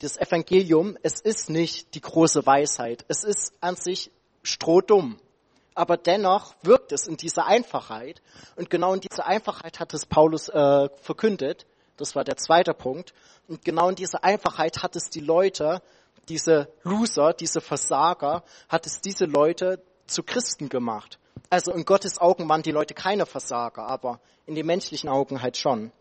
[0.03, 3.05] das Evangelium, es ist nicht die große Weisheit.
[3.09, 4.11] Es ist an sich
[4.43, 5.19] strohdumm.
[5.75, 8.21] Aber dennoch wirkt es in dieser Einfachheit.
[8.57, 11.67] Und genau in dieser Einfachheit hat es Paulus äh, verkündet.
[11.97, 13.15] Das war der zweite Punkt.
[13.49, 15.81] Und genau in dieser Einfachheit hat es die Leute,
[16.29, 21.19] diese Loser, diese Versager, hat es diese Leute zu Christen gemacht.
[21.51, 25.57] Also in Gottes Augen waren die Leute keine Versager, aber in den menschlichen Augen halt
[25.57, 25.93] schon.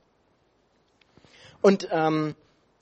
[1.62, 2.36] Und ähm,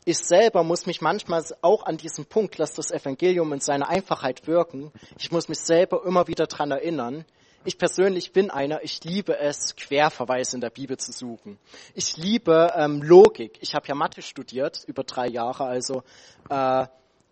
[0.06, 4.48] ich selber muss mich manchmal auch an diesem Punkt, lass das Evangelium in seiner Einfachheit
[4.48, 4.92] wirken.
[5.18, 7.26] Ich muss mich selber immer wieder dran erinnern.
[7.66, 11.60] Ich persönlich bin einer, ich liebe es, Querverweise in der Bibel zu suchen.
[11.94, 13.58] Ich liebe ähm, Logik.
[13.60, 16.04] Ich habe ja Mathe studiert, über drei Jahre, also
[16.50, 16.88] äh,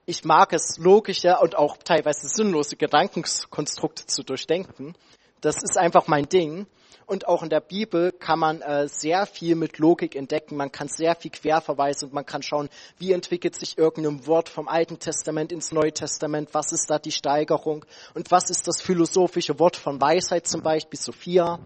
[0.08, 4.96] ich mag es, logische und auch teilweise sinnlose Gedankenkonstrukte zu durchdenken.
[5.42, 6.66] Das ist einfach mein Ding.
[7.06, 10.56] Und auch in der Bibel kann man äh, sehr viel mit Logik entdecken.
[10.56, 14.70] Man kann sehr viel querverweisen und man kann schauen, wie entwickelt sich irgendein Wort vom
[14.70, 16.50] Alten Testament ins Neue Testament.
[16.54, 17.86] Was ist da die Steigerung?
[18.14, 21.60] Und was ist das philosophische Wort von Weisheit zum Beispiel, Sophia?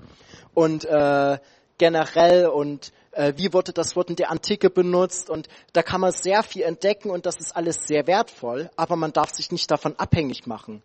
[0.53, 1.39] Und äh,
[1.77, 6.11] generell und äh, wie wurde das Wort in der Antike benutzt und da kann man
[6.11, 9.95] sehr viel entdecken und das ist alles sehr wertvoll, aber man darf sich nicht davon
[9.97, 10.81] abhängig machen.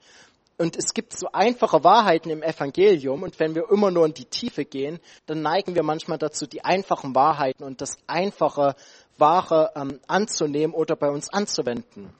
[0.59, 4.25] Und es gibt so einfache Wahrheiten im Evangelium und wenn wir immer nur in die
[4.25, 8.75] Tiefe gehen, dann neigen wir manchmal dazu, die einfachen Wahrheiten und das einfache
[9.19, 12.11] Wahre ähm, anzunehmen oder bei uns anzuwenden.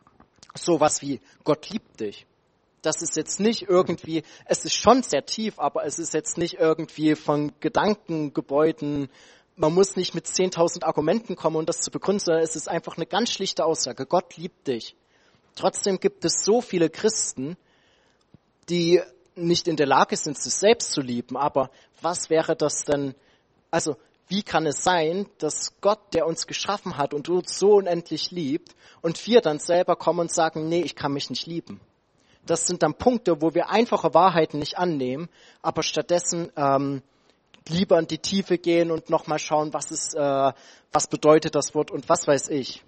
[0.55, 2.27] Sowas wie Gott liebt dich.
[2.83, 6.55] Das ist jetzt nicht irgendwie, es ist schon sehr tief, aber es ist jetzt nicht
[6.55, 9.09] irgendwie von Gedankengebäuden
[9.57, 12.97] man muss nicht mit 10.000 Argumenten kommen, um das zu begründen, sondern es ist einfach
[12.97, 14.07] eine ganz schlichte Aussage.
[14.07, 14.95] Gott liebt dich.
[15.55, 17.57] Trotzdem gibt es so viele Christen,
[18.69, 19.01] die
[19.35, 21.37] nicht in der Lage sind, sich selbst zu lieben.
[21.37, 21.71] Aber
[22.03, 23.15] was wäre das denn?
[23.71, 23.97] Also,
[24.29, 28.75] wie kann es sein, dass Gott, der uns geschaffen hat und uns so unendlich liebt,
[29.01, 31.81] und wir dann selber kommen und sagen, nee, ich kann mich nicht lieben?
[32.45, 35.29] Das sind dann Punkte, wo wir einfache Wahrheiten nicht annehmen,
[35.63, 37.03] aber stattdessen ähm,
[37.69, 40.53] lieber in die Tiefe gehen und nochmal schauen, was ist, äh,
[40.93, 42.83] was bedeutet das Wort und was weiß ich.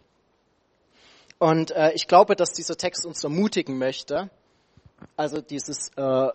[1.38, 4.30] Und äh, ich glaube, dass dieser Text uns ermutigen möchte,
[5.16, 6.28] also dieses, äh,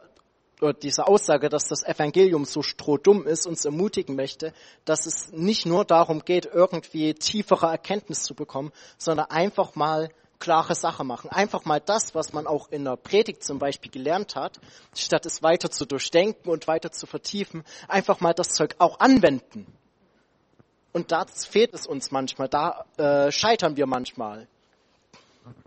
[0.81, 4.53] diese Aussage, dass das Evangelium so strohdumm ist, uns ermutigen möchte,
[4.85, 10.09] dass es nicht nur darum geht, irgendwie tiefere Erkenntnis zu bekommen, sondern einfach mal
[10.43, 11.29] klare Sache machen.
[11.29, 14.59] Einfach mal das, was man auch in der Predigt zum Beispiel gelernt hat,
[14.93, 19.65] statt es weiter zu durchdenken und weiter zu vertiefen, einfach mal das Zeug auch anwenden.
[20.91, 24.49] Und da fehlt es uns manchmal, da äh, scheitern wir manchmal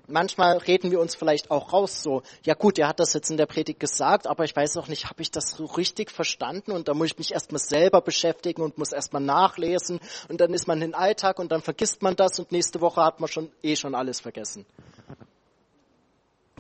[0.09, 3.37] manchmal reden wir uns vielleicht auch raus so, ja gut, er hat das jetzt in
[3.37, 6.89] der Predigt gesagt, aber ich weiß auch nicht, habe ich das so richtig verstanden und
[6.89, 10.83] da muss ich mich erstmal selber beschäftigen und muss erstmal nachlesen und dann ist man
[10.83, 13.77] in den Alltag und dann vergisst man das und nächste Woche hat man schon eh
[13.77, 14.67] schon alles vergessen.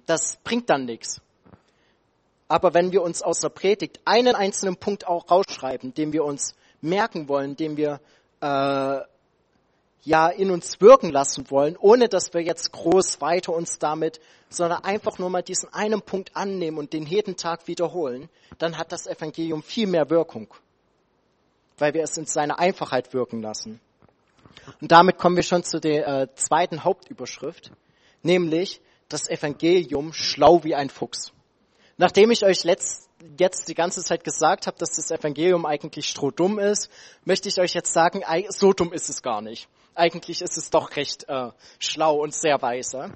[0.06, 1.20] Das bringt dann nichts.
[2.48, 6.54] Aber wenn wir uns aus der Predigt einen einzelnen Punkt auch rausschreiben, den wir uns
[6.80, 8.00] merken wollen, den wir
[8.40, 9.00] äh,
[10.06, 14.84] ja in uns wirken lassen wollen, ohne dass wir jetzt groß weiter uns damit, sondern
[14.84, 19.08] einfach nur mal diesen einen Punkt annehmen und den jeden Tag wiederholen, dann hat das
[19.08, 20.54] Evangelium viel mehr Wirkung,
[21.78, 23.80] weil wir es in seiner Einfachheit wirken lassen.
[24.80, 27.72] Und damit kommen wir schon zu der äh, zweiten Hauptüberschrift,
[28.22, 31.32] nämlich das Evangelium schlau wie ein Fuchs.
[31.96, 33.08] Nachdem ich euch letzt,
[33.40, 36.90] jetzt die ganze Zeit gesagt habe, dass das Evangelium eigentlich strohdumm ist,
[37.24, 40.96] möchte ich euch jetzt sagen, so dumm ist es gar nicht eigentlich ist es doch
[40.96, 43.12] recht äh, schlau und sehr weise.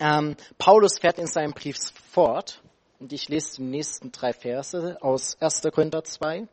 [0.00, 1.76] Ähm, Paulus fährt in seinem Brief
[2.10, 2.62] fort,
[2.98, 5.62] und ich lese die nächsten drei Verse aus 1.
[5.72, 6.46] Korinther 2.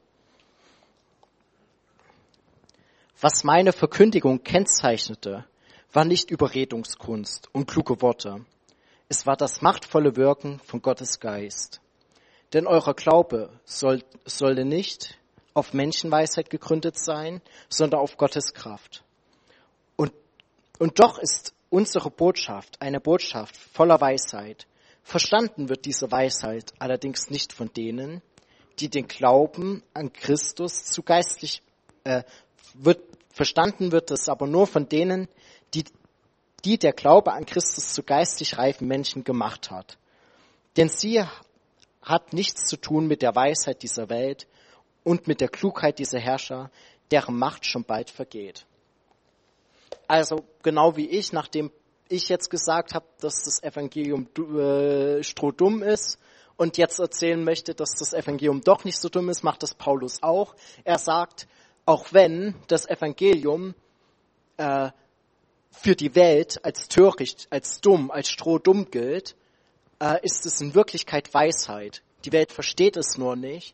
[3.19, 5.45] Was meine Verkündigung kennzeichnete,
[5.91, 8.45] war nicht Überredungskunst und kluge Worte.
[9.09, 11.81] Es war das machtvolle Wirken von Gottes Geist.
[12.53, 15.17] Denn eurer Glaube soll, sollte nicht
[15.57, 19.03] auf Menschenweisheit gegründet sein, sondern auf Gottes Kraft.
[19.95, 20.13] Und,
[20.79, 24.67] und doch ist unsere Botschaft eine Botschaft voller Weisheit.
[25.03, 28.21] Verstanden wird diese Weisheit allerdings nicht von denen,
[28.79, 31.61] die den Glauben an Christus zu geistlich,
[32.03, 32.23] äh,
[32.75, 35.27] wird, verstanden wird es aber nur von denen,
[35.73, 35.85] die,
[36.63, 39.97] die der Glaube an Christus zu geistlich reifen Menschen gemacht hat.
[40.75, 41.23] Denn sie
[42.01, 44.47] hat nichts zu tun mit der Weisheit dieser Welt,
[45.07, 46.69] und mit der Klugheit dieser Herrscher,
[47.11, 48.65] deren Macht schon bald vergeht.
[50.05, 51.71] Also genau wie ich, nachdem
[52.09, 56.19] ich jetzt gesagt habe, dass das Evangelium äh, strohdumm ist
[56.57, 60.21] und jetzt erzählen möchte, dass das Evangelium doch nicht so dumm ist, macht das Paulus
[60.23, 60.55] auch.
[60.83, 61.47] Er sagt,
[61.85, 63.75] auch wenn das Evangelium
[64.57, 64.89] äh,
[65.71, 69.37] für die Welt als töricht, als dumm, als strohdumm gilt,
[70.01, 72.03] äh, ist es in Wirklichkeit Weisheit.
[72.25, 73.73] Die Welt versteht es nur nicht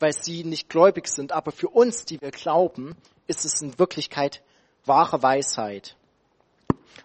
[0.00, 1.32] weil sie nicht gläubig sind.
[1.32, 4.42] Aber für uns, die wir glauben, ist es in Wirklichkeit
[4.84, 5.96] wahre Weisheit.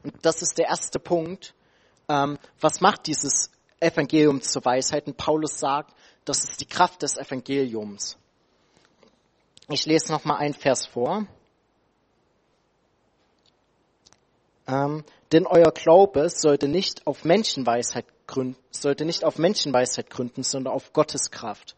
[0.03, 1.53] Und das ist der erste Punkt.
[2.09, 5.07] Ähm, was macht dieses Evangelium zur Weisheit?
[5.07, 8.17] Und Paulus sagt, das ist die Kraft des Evangeliums.
[9.69, 11.27] Ich lese noch mal einen Vers vor.
[14.67, 20.73] Ähm, denn euer Glaube sollte nicht auf Menschenweisheit gründen, sollte nicht auf Menschenweisheit gründen, sondern
[20.73, 21.75] auf Gottes Kraft.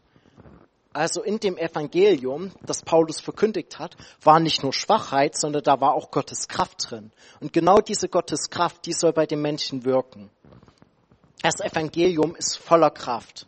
[0.92, 5.94] Also in dem Evangelium, das Paulus verkündigt hat, war nicht nur Schwachheit, sondern da war
[5.94, 7.12] auch Gottes Kraft drin.
[7.40, 10.30] Und genau diese Gottes Kraft, die soll bei den Menschen wirken.
[11.42, 13.46] Das Evangelium ist voller Kraft.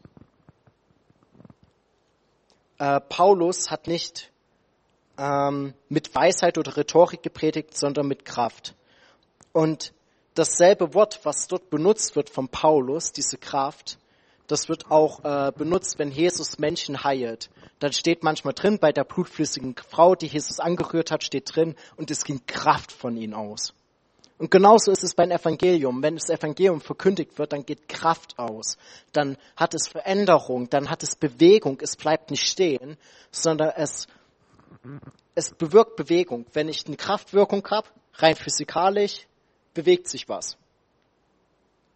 [2.79, 4.31] Äh, Paulus hat nicht
[5.19, 8.75] ähm, mit Weisheit oder Rhetorik gepredigt, sondern mit Kraft.
[9.53, 9.93] Und
[10.35, 13.99] dasselbe Wort, was dort benutzt wird von Paulus, diese Kraft,
[14.51, 17.51] das wird auch äh, benutzt, wenn Jesus Menschen heilt.
[17.79, 22.11] Dann steht manchmal drin, bei der blutflüssigen Frau, die Jesus angerührt hat, steht drin, und
[22.11, 23.75] es ging Kraft von ihnen aus.
[24.39, 26.03] Und genauso ist es beim Evangelium.
[26.03, 28.79] Wenn das Evangelium verkündigt wird, dann geht Kraft aus.
[29.13, 31.79] Dann hat es Veränderung, dann hat es Bewegung.
[31.83, 32.97] Es bleibt nicht stehen,
[33.31, 34.09] sondern es,
[35.35, 36.47] es bewirkt Bewegung.
[36.55, 39.27] Wenn ich eine Kraftwirkung habe, rein physikalisch,
[39.75, 40.57] bewegt sich was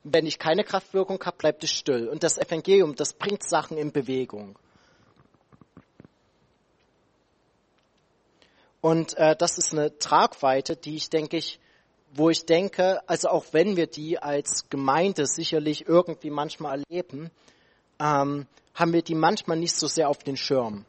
[0.05, 2.09] wenn ich keine Kraftwirkung habe, bleibt es still.
[2.09, 4.59] Und das Evangelium, das bringt Sachen in Bewegung.
[8.83, 11.59] Und äh, das ist eine Tragweite, die ich denke ich,
[12.13, 17.31] wo ich denke, also auch wenn wir die als Gemeinde sicherlich irgendwie manchmal erleben,
[17.99, 20.85] ähm, haben wir die manchmal nicht so sehr auf den Schirm.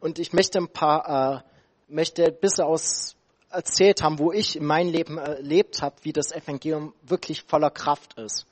[0.00, 3.16] Und ich möchte ein paar, äh, möchte ein bisschen aus
[3.50, 8.18] erzählt haben, wo ich in meinem Leben erlebt habe, wie das Evangelium wirklich voller Kraft
[8.18, 8.46] ist.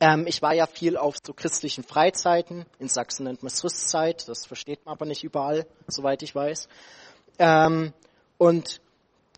[0.00, 2.66] Ähm, ich war ja viel auf so christlichen Freizeiten.
[2.78, 4.28] In Sachsen nennt man es Rüstzeit.
[4.28, 6.68] Das versteht man aber nicht überall, soweit ich weiß.
[7.38, 7.92] Ähm,
[8.36, 8.80] und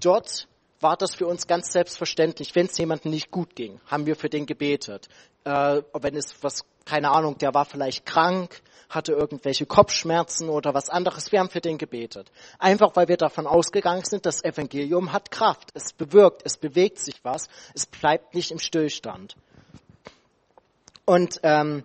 [0.03, 0.49] dort
[0.81, 2.55] war das für uns ganz selbstverständlich.
[2.55, 5.09] Wenn es jemandem nicht gut ging, haben wir für den gebetet.
[5.45, 10.91] Äh, wenn es was, keine Ahnung, der war vielleicht krank, hatte irgendwelche Kopfschmerzen oder was
[10.91, 11.33] anderes.
[11.33, 12.31] Wir haben für den gebetet.
[12.59, 15.71] Einfach weil wir davon ausgegangen sind, das Evangelium hat Kraft.
[15.75, 17.49] Es bewirkt, es bewegt sich was.
[17.75, 19.37] Es bleibt nicht im Stillstand.
[21.05, 21.85] Und ähm,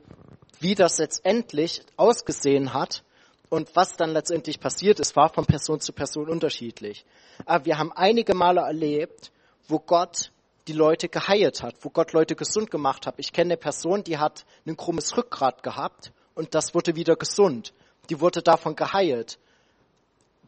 [0.59, 3.03] wie das letztendlich ausgesehen hat
[3.49, 7.05] und was dann letztendlich passiert ist, war von Person zu Person unterschiedlich.
[7.45, 9.31] Aber wir haben einige Male erlebt,
[9.67, 10.31] wo Gott
[10.67, 13.15] die Leute geheilt hat, wo Gott Leute gesund gemacht hat.
[13.17, 17.73] Ich kenne eine Person, die hat ein krummes Rückgrat gehabt und das wurde wieder gesund.
[18.09, 19.39] Die wurde davon geheilt.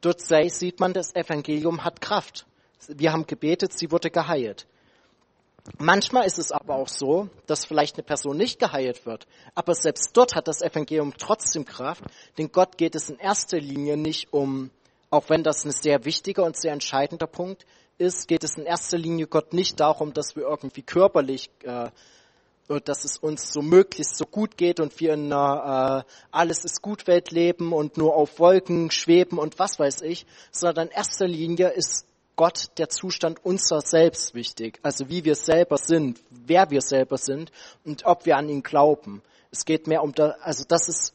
[0.01, 2.45] Dort sieht man, das Evangelium hat Kraft.
[2.87, 4.67] Wir haben gebetet, sie wurde geheilt.
[5.77, 9.27] Manchmal ist es aber auch so, dass vielleicht eine Person nicht geheilt wird.
[9.53, 12.03] Aber selbst dort hat das Evangelium trotzdem Kraft,
[12.37, 14.71] denn Gott geht es in erster Linie nicht um,
[15.09, 17.65] auch wenn das ein sehr wichtiger und sehr entscheidender Punkt
[17.97, 21.89] ist, geht es in erster Linie Gott nicht darum, dass wir irgendwie körperlich, äh,
[22.83, 26.81] dass es uns so möglichst so gut geht und wir in einer äh, alles ist
[26.81, 31.27] gut Welt leben und nur auf Wolken schweben und was weiß ich, sondern in erster
[31.27, 32.06] Linie ist
[32.37, 37.51] Gott der Zustand unser Selbst wichtig, also wie wir selber sind, wer wir selber sind
[37.83, 39.23] und ob wir an ihn glauben.
[39.51, 41.13] Es geht mehr um, da, also das ist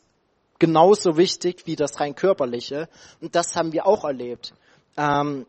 [0.59, 2.89] genauso wichtig wie das rein körperliche
[3.21, 4.53] und das haben wir auch erlebt.
[4.97, 5.47] Ähm,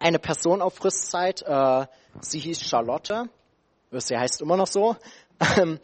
[0.00, 1.86] eine Person auf Rüstzeit, äh,
[2.20, 3.28] sie hieß Charlotte,
[3.92, 4.96] sie heißt immer noch so,
[5.56, 5.78] ähm,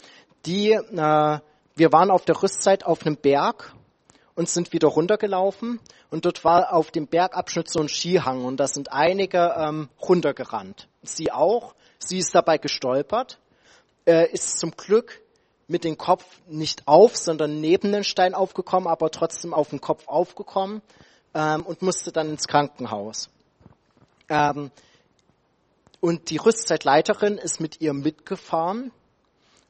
[0.44, 1.38] die, äh,
[1.76, 3.74] wir waren auf der Rüstzeit auf einem Berg
[4.40, 5.81] und sind wieder runtergelaufen.
[6.09, 10.88] Und dort war auf dem Bergabschnitt so ein Skihang und da sind einige ähm, runtergerannt.
[11.03, 11.74] Sie auch.
[11.98, 13.38] Sie ist dabei gestolpert,
[14.07, 15.20] äh, ist zum Glück
[15.68, 20.09] mit dem Kopf nicht auf, sondern neben den Stein aufgekommen, aber trotzdem auf den Kopf
[20.09, 20.81] aufgekommen
[21.35, 23.29] ähm, und musste dann ins Krankenhaus.
[24.31, 24.70] Ähm,
[26.00, 28.90] und die Rüstzeitleiterin ist mit ihr mitgefahren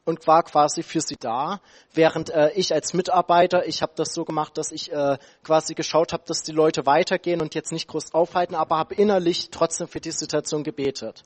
[0.05, 1.61] und war quasi für sie da,
[1.93, 6.13] während äh, ich als Mitarbeiter, ich habe das so gemacht, dass ich äh, quasi geschaut
[6.13, 10.01] habe, dass die Leute weitergehen und jetzt nicht groß aufhalten, aber habe innerlich trotzdem für
[10.01, 11.23] die Situation gebetet.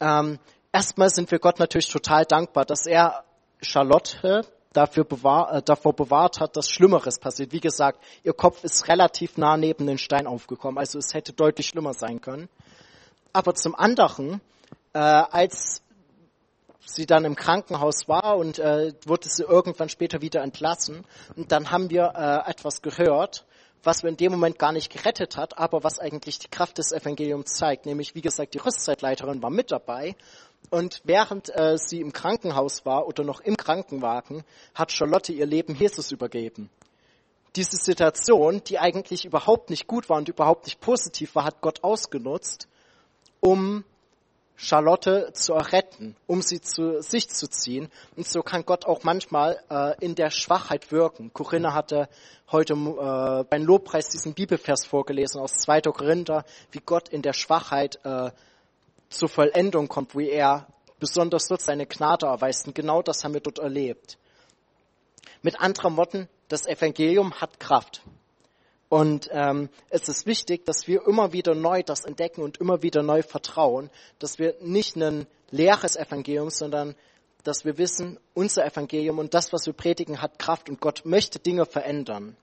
[0.00, 0.38] Ähm,
[0.72, 3.24] erstmal sind wir Gott natürlich total dankbar, dass er
[3.60, 7.52] Charlotte dafür bewahr, äh, davor bewahrt hat, dass Schlimmeres passiert.
[7.52, 11.66] Wie gesagt, ihr Kopf ist relativ nah neben den Stein aufgekommen, also es hätte deutlich
[11.66, 12.48] schlimmer sein können.
[13.32, 14.40] Aber zum anderen,
[14.94, 15.82] äh, als
[16.88, 21.04] sie dann im Krankenhaus war und äh, wurde sie irgendwann später wieder entlassen.
[21.36, 23.44] Und dann haben wir äh, etwas gehört,
[23.82, 26.92] was wir in dem Moment gar nicht gerettet hat, aber was eigentlich die Kraft des
[26.92, 27.86] Evangeliums zeigt.
[27.86, 30.16] Nämlich, wie gesagt, die Rüstzeitleiterin war mit dabei.
[30.70, 35.74] Und während äh, sie im Krankenhaus war oder noch im Krankenwagen, hat Charlotte ihr Leben
[35.74, 36.70] Jesus übergeben.
[37.54, 41.84] Diese Situation, die eigentlich überhaupt nicht gut war und überhaupt nicht positiv war, hat Gott
[41.84, 42.68] ausgenutzt,
[43.40, 43.84] um
[44.60, 47.88] Charlotte zu erretten, um sie zu sich zu ziehen.
[48.16, 51.32] Und so kann Gott auch manchmal äh, in der Schwachheit wirken.
[51.32, 52.08] Corinna hatte
[52.50, 55.82] heute äh, beim Lobpreis diesen Bibelvers vorgelesen aus 2.
[55.82, 58.32] Korinther, wie Gott in der Schwachheit äh,
[59.08, 60.66] zur Vollendung kommt, wie er
[60.98, 62.66] besonders dort seine Gnade erweist.
[62.66, 64.18] Und genau das haben wir dort erlebt.
[65.40, 68.02] Mit anderen Worten, das Evangelium hat Kraft.
[68.88, 73.02] Und ähm, es ist wichtig, dass wir immer wieder neu das entdecken und immer wieder
[73.02, 76.94] neu vertrauen, dass wir nicht ein leeres Evangelium, sondern
[77.44, 81.38] dass wir wissen, unser Evangelium und das, was wir predigen, hat Kraft und Gott möchte
[81.38, 82.36] Dinge verändern.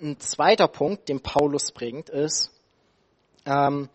[0.00, 2.50] Ein zweiter Punkt, den Paulus bringt, ist,
[3.44, 3.88] ähm,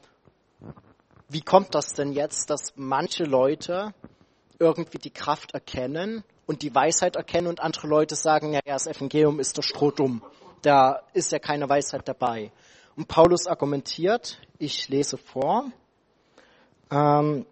[1.30, 3.94] wie kommt das denn jetzt, dass manche Leute
[4.60, 9.40] irgendwie die Kraft erkennen und die Weisheit erkennen und andere Leute sagen, ja, das Evangelium
[9.40, 10.22] ist doch strohdumm.
[10.62, 12.52] Da ist ja keine Weisheit dabei.
[12.98, 15.72] Und Paulus argumentiert, ich lese vor,
[16.92, 17.46] ähm,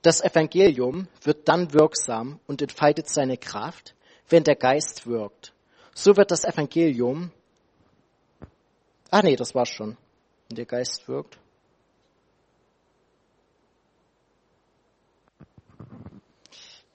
[0.00, 3.94] das Evangelium wird dann wirksam und entfaltet seine Kraft,
[4.30, 5.52] wenn der Geist wirkt.
[5.94, 7.30] So wird das Evangelium,
[9.10, 9.98] ah nee, das war's schon,
[10.48, 11.38] wenn der Geist wirkt.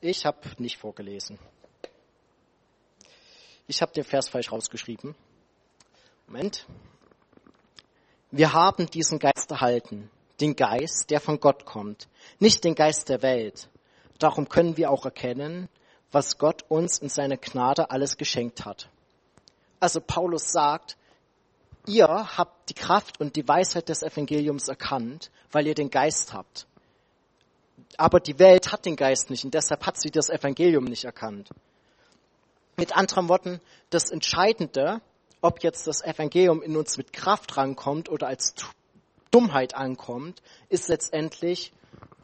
[0.07, 1.39] Ich habe nicht vorgelesen.
[3.65, 5.15] Ich habe den Vers falsch rausgeschrieben.
[6.27, 6.67] Moment.
[8.29, 13.23] Wir haben diesen Geist erhalten, den Geist, der von Gott kommt, nicht den Geist der
[13.23, 13.67] Welt.
[14.19, 15.69] Darum können wir auch erkennen,
[16.11, 18.91] was Gott uns in seiner Gnade alles geschenkt hat.
[19.79, 20.97] Also Paulus sagt,
[21.87, 26.67] ihr habt die Kraft und die Weisheit des Evangeliums erkannt, weil ihr den Geist habt.
[27.97, 31.49] Aber die Welt hat den Geist nicht und deshalb hat sie das Evangelium nicht erkannt.
[32.77, 35.01] Mit anderen Worten, das Entscheidende,
[35.41, 38.53] ob jetzt das Evangelium in uns mit Kraft rankommt oder als
[39.31, 41.71] Dummheit ankommt, ist letztendlich,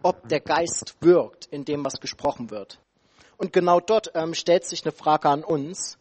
[0.03, 2.79] ob der Geist wirkt in dem, was gesprochen wird.
[3.37, 5.97] Und genau dort ähm, stellt sich eine Frage an uns,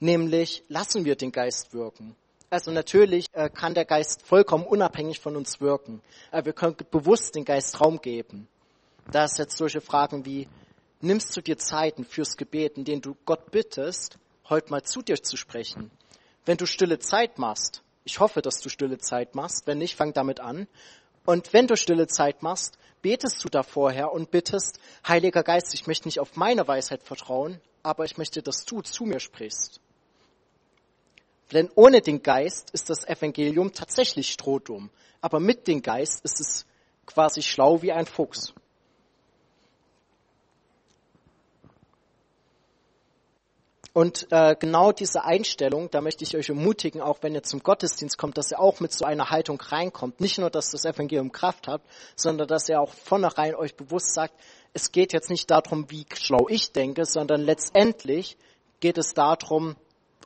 [0.00, 2.14] nämlich lassen wir den Geist wirken?
[2.50, 6.00] Also natürlich äh, kann der Geist vollkommen unabhängig von uns wirken.
[6.30, 8.48] Äh, wir können bewusst den Geist Raum geben.
[9.10, 10.48] Da ist jetzt solche Fragen wie,
[11.00, 15.22] nimmst du dir Zeiten fürs Gebet, in denen du Gott bittest, heute mal zu dir
[15.22, 15.90] zu sprechen?
[16.44, 20.12] Wenn du stille Zeit machst, ich hoffe, dass du stille Zeit machst, wenn nicht, fang
[20.12, 20.68] damit an.
[21.24, 25.86] Und wenn du stille Zeit machst, betest du da vorher und bittest, Heiliger Geist, ich
[25.86, 29.80] möchte nicht auf meine Weisheit vertrauen, aber ich möchte, dass du zu mir sprichst.
[31.52, 34.90] Denn ohne den Geist ist das Evangelium tatsächlich strohdumm,
[35.20, 36.66] aber mit dem Geist ist es
[37.06, 38.54] quasi schlau wie ein Fuchs.
[43.94, 48.18] Und äh, genau diese Einstellung, da möchte ich euch ermutigen, auch wenn ihr zum Gottesdienst
[48.18, 50.20] kommt, dass ihr auch mit so einer Haltung reinkommt.
[50.20, 51.80] Nicht nur, dass das Evangelium Kraft hat,
[52.16, 54.34] sondern dass ihr auch vornherein euch bewusst sagt,
[54.72, 58.36] es geht jetzt nicht darum, wie schlau ich denke, sondern letztendlich
[58.80, 59.76] geht es darum,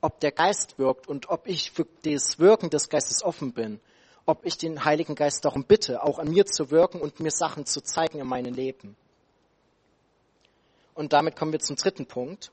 [0.01, 3.81] ob der Geist wirkt und ob ich für das Wirken des Geistes offen bin.
[4.25, 7.66] Ob ich den Heiligen Geist darum bitte, auch an mir zu wirken und mir Sachen
[7.66, 8.97] zu zeigen in meinem Leben.
[10.95, 12.51] Und damit kommen wir zum dritten Punkt.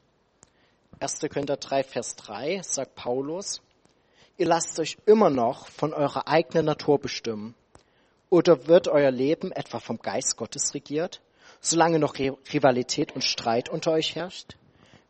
[1.00, 1.20] 1.
[1.30, 3.62] Korinther 3, Vers 3 sagt Paulus,
[4.38, 7.54] ihr lasst euch immer noch von eurer eigenen Natur bestimmen.
[8.30, 11.22] Oder wird euer Leben etwa vom Geist Gottes regiert,
[11.60, 14.56] solange noch Rivalität und Streit unter euch herrscht?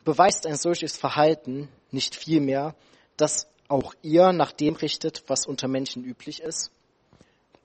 [0.04, 2.74] Beweist ein solches Verhalten nicht vielmehr,
[3.16, 6.72] dass auch ihr nach dem richtet, was unter Menschen üblich ist?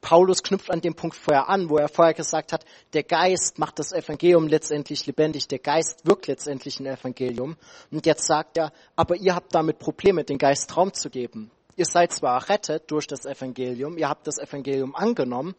[0.02, 3.78] Paulus knüpft an dem Punkt vorher an, wo er vorher gesagt hat, der Geist macht
[3.78, 7.56] das Evangelium letztendlich lebendig, der Geist wirkt letztendlich ein Evangelium.
[7.92, 11.52] Und jetzt sagt er, aber ihr habt damit Probleme, den Geist Raum zu geben.
[11.76, 15.56] Ihr seid zwar errettet durch das Evangelium, ihr habt das Evangelium angenommen,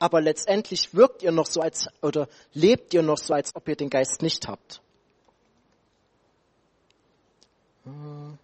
[0.00, 3.76] aber letztendlich wirkt ihr noch so als, oder lebt ihr noch so, als ob ihr
[3.76, 4.82] den Geist nicht habt.
[7.84, 8.38] Hm.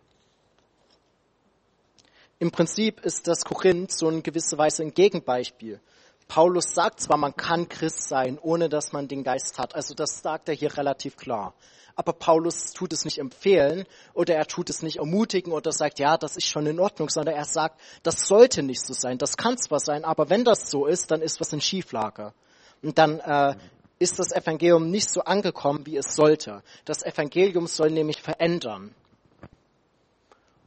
[2.40, 5.78] Im Prinzip ist das Korinth so in gewisser Weise ein Gegenbeispiel.
[6.26, 9.74] Paulus sagt zwar, man kann Christ sein, ohne dass man den Geist hat.
[9.74, 11.52] Also das sagt er hier relativ klar.
[11.96, 13.84] Aber Paulus tut es nicht empfehlen
[14.14, 17.34] oder er tut es nicht ermutigen oder sagt, ja, das ist schon in Ordnung, sondern
[17.34, 19.18] er sagt, das sollte nicht so sein.
[19.18, 22.32] Das kann zwar sein, aber wenn das so ist, dann ist was in Schieflage.
[22.80, 23.54] Und dann äh,
[23.98, 26.62] ist das Evangelium nicht so angekommen, wie es sollte.
[26.86, 28.94] Das Evangelium soll nämlich verändern.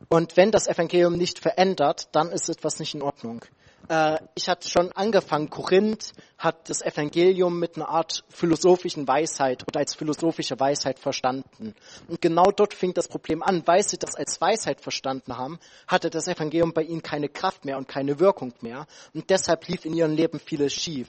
[0.10, 3.43] Und wenn das Evangelium nicht verändert, dann ist etwas nicht in Ordnung.
[3.88, 9.80] Äh, ich hatte schon angefangen, Korinth hat das Evangelium mit einer Art philosophischen Weisheit oder
[9.80, 11.74] als philosophische Weisheit verstanden.
[12.08, 13.64] Und genau dort fing das Problem an.
[13.66, 17.78] Weil sie das als Weisheit verstanden haben, hatte das Evangelium bei ihnen keine Kraft mehr
[17.78, 18.88] und keine Wirkung mehr.
[19.14, 21.08] Und deshalb lief in ihrem Leben vieles schief.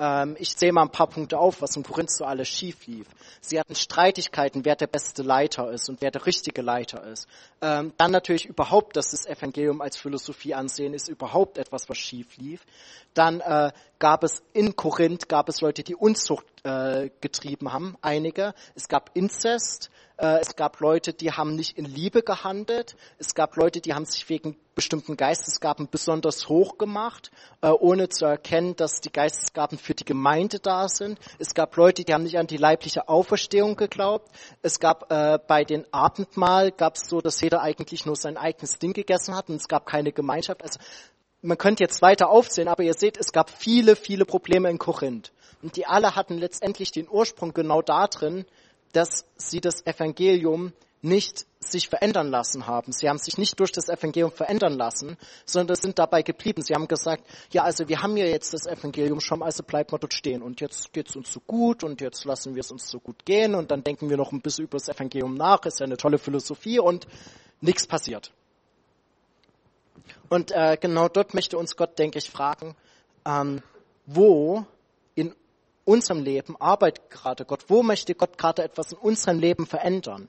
[0.00, 3.06] Ähm, ich zähle mal ein paar Punkte auf, was in Korinth so alles schief lief.
[3.42, 7.28] Sie hatten Streitigkeiten, wer der beste Leiter ist und wer der richtige Leiter ist.
[7.60, 12.36] Ähm, dann natürlich überhaupt, dass das Evangelium als Philosophie ansehen ist, überhaupt etwas, was schief
[12.36, 12.66] lief.
[13.14, 18.54] Dann äh, gab es in Korinth gab es Leute, die Unzucht äh, getrieben haben, einige.
[18.74, 22.96] Es gab Inzest, äh, es gab Leute, die haben nicht in Liebe gehandelt.
[23.18, 27.30] Es gab Leute, die haben sich wegen bestimmten Geistesgaben besonders hoch gemacht,
[27.62, 31.18] äh, ohne zu erkennen, dass die Geistesgaben für die Gemeinde da sind.
[31.38, 34.30] Es gab Leute, die haben nicht an die leibliche Auferstehung geglaubt.
[34.62, 38.78] Es gab äh, bei den Abendmahl gab es so, dass jeder eigentlich nur sein eigenes
[38.78, 40.62] Ding gegessen hat und es gab keine Gemeinschaft.
[40.62, 40.78] Also
[41.42, 45.32] man könnte jetzt weiter aufzählen, aber ihr seht, es gab viele, viele Probleme in Korinth.
[45.62, 48.44] Und die alle hatten letztendlich den Ursprung genau darin,
[48.92, 50.72] dass sie das Evangelium
[51.02, 52.92] nicht sich verändern lassen haben.
[52.92, 56.62] Sie haben sich nicht durch das Evangelium verändern lassen, sondern sind dabei geblieben.
[56.62, 59.98] Sie haben gesagt, ja, also wir haben ja jetzt das Evangelium schon, also bleiben wir
[59.98, 60.42] dort stehen.
[60.42, 63.54] Und jetzt geht's uns so gut und jetzt lassen wir es uns so gut gehen
[63.54, 66.18] und dann denken wir noch ein bisschen über das Evangelium nach, ist ja eine tolle
[66.18, 67.06] Philosophie und
[67.60, 68.32] nichts passiert.
[70.28, 72.76] Und äh, genau dort möchte uns Gott, denke ich, fragen,
[73.26, 73.62] ähm,
[74.06, 74.64] wo
[75.14, 75.34] in
[75.84, 77.64] unserem Leben arbeitet gerade Gott?
[77.68, 80.28] Wo möchte Gott gerade etwas in unserem Leben verändern?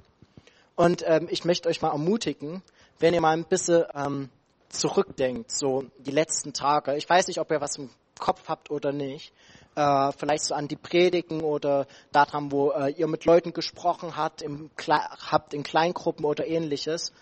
[0.75, 2.63] Und ähm, ich möchte euch mal ermutigen,
[2.99, 4.29] wenn ihr mal ein bisschen ähm,
[4.69, 8.91] zurückdenkt, so die letzten Tage, ich weiß nicht, ob ihr was im Kopf habt oder
[8.91, 9.33] nicht,
[9.75, 14.41] äh, vielleicht so an die Predigen oder daran, wo äh, ihr mit Leuten gesprochen habt,
[14.41, 17.13] im habt in Kleingruppen oder ähnliches.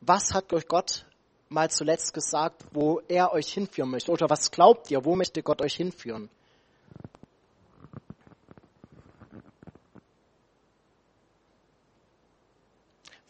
[0.00, 1.04] Was hat euch Gott
[1.52, 4.10] mal zuletzt gesagt, wo er euch hinführen möchte?
[4.10, 6.30] Oder was glaubt ihr, wo möchte Gott euch hinführen?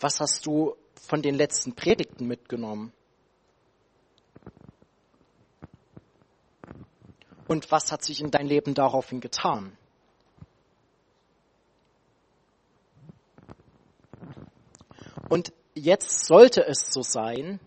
[0.00, 2.92] Was hast du von den letzten Predigten mitgenommen?
[7.46, 9.76] Und was hat sich in dein Leben daraufhin getan?
[15.28, 17.60] Und jetzt sollte es so sein,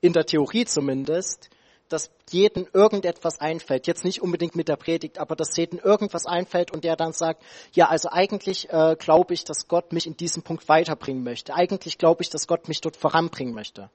[0.00, 1.50] in der Theorie zumindest,
[1.88, 3.86] dass jeden irgendetwas einfällt.
[3.86, 7.42] Jetzt nicht unbedingt mit der Predigt, aber dass jeden irgendwas einfällt und der dann sagt,
[7.72, 11.54] ja, also eigentlich äh, glaube ich, dass Gott mich in diesem Punkt weiterbringen möchte.
[11.54, 13.90] Eigentlich glaube ich, dass Gott mich dort voranbringen möchte.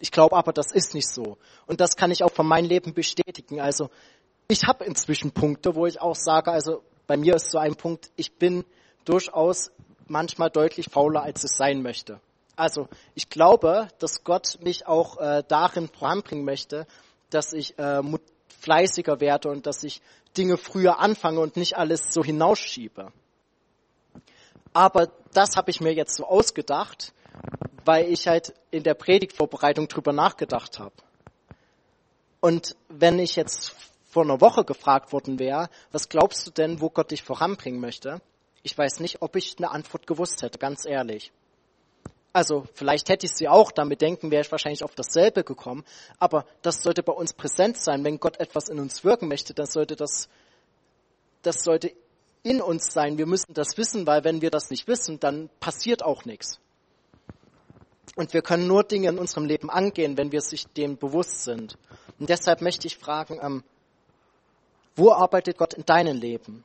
[0.00, 1.36] Ich glaube aber, das ist nicht so.
[1.66, 3.60] Und das kann ich auch von meinem Leben bestätigen.
[3.60, 3.90] Also
[4.48, 8.10] ich habe inzwischen Punkte, wo ich auch sage, also bei mir ist so ein Punkt,
[8.16, 8.64] ich bin
[9.04, 9.70] durchaus
[10.08, 12.20] manchmal deutlich fauler, als es sein möchte.
[12.60, 16.86] Also ich glaube, dass Gott mich auch äh, darin voranbringen möchte,
[17.30, 18.02] dass ich äh,
[18.60, 20.02] fleißiger werde und dass ich
[20.36, 23.12] Dinge früher anfange und nicht alles so hinausschiebe.
[24.74, 27.14] Aber das habe ich mir jetzt so ausgedacht,
[27.86, 30.94] weil ich halt in der Predigtvorbereitung drüber nachgedacht habe.
[32.40, 36.90] Und wenn ich jetzt vor einer Woche gefragt worden wäre, was glaubst du denn, wo
[36.90, 38.20] Gott dich voranbringen möchte?
[38.62, 41.32] Ich weiß nicht, ob ich eine Antwort gewusst hätte, ganz ehrlich.
[42.32, 45.84] Also vielleicht hätte ich sie auch, damit denken wäre ich wahrscheinlich auf dasselbe gekommen,
[46.18, 48.04] aber das sollte bei uns präsent sein.
[48.04, 50.28] Wenn Gott etwas in uns wirken möchte, dann sollte das,
[51.42, 51.92] das sollte
[52.42, 53.18] in uns sein.
[53.18, 56.60] Wir müssen das wissen, weil wenn wir das nicht wissen, dann passiert auch nichts.
[58.16, 61.78] Und wir können nur Dinge in unserem Leben angehen, wenn wir sich dem bewusst sind.
[62.18, 63.64] Und deshalb möchte ich fragen, ähm,
[64.94, 66.64] wo arbeitet Gott in deinem Leben?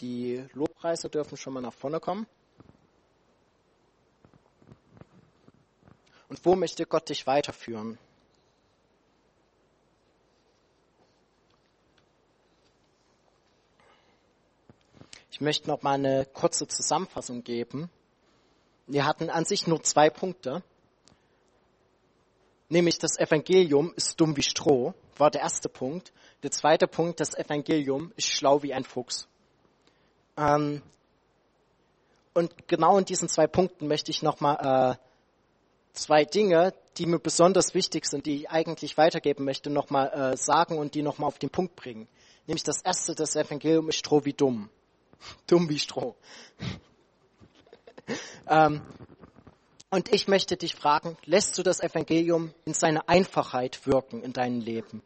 [0.00, 2.26] Die Lobpreise dürfen schon mal nach vorne kommen.
[6.28, 7.98] Und wo möchte Gott dich weiterführen?
[15.30, 17.88] Ich möchte noch mal eine kurze Zusammenfassung geben.
[18.88, 20.64] Wir hatten an sich nur zwei Punkte.
[22.68, 26.12] Nämlich das Evangelium ist dumm wie Stroh, war der erste Punkt.
[26.42, 29.28] Der zweite Punkt, das Evangelium ist schlau wie ein Fuchs.
[30.36, 30.82] Ähm,
[32.34, 35.07] und genau in diesen zwei Punkten möchte ich nochmal äh,
[35.92, 40.78] zwei Dinge, die mir besonders wichtig sind, die ich eigentlich weitergeben möchte, nochmal äh, sagen
[40.78, 42.08] und die nochmal auf den Punkt bringen.
[42.46, 44.70] Nämlich das erste, das Evangelium ist Stroh wie dumm.
[45.46, 46.14] dumm wie Stroh.
[48.48, 48.82] ähm,
[49.90, 54.60] und ich möchte dich fragen, lässt du das Evangelium in seiner Einfachheit wirken in deinem
[54.60, 55.02] Leben?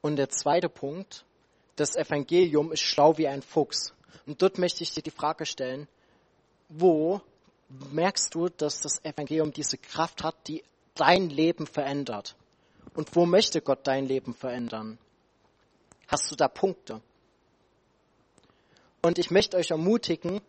[0.00, 1.24] Und der zweite Punkt,
[1.76, 3.94] das Evangelium ist schlau wie ein Fuchs.
[4.26, 5.88] Und dort möchte ich dir die Frage stellen,
[6.68, 7.20] wo
[7.90, 10.62] merkst du, dass das Evangelium diese Kraft hat, die
[10.94, 12.36] dein Leben verändert?
[12.94, 14.98] Und wo möchte Gott dein Leben verändern?
[16.08, 17.00] Hast du da Punkte?
[19.00, 20.40] Und ich möchte euch ermutigen,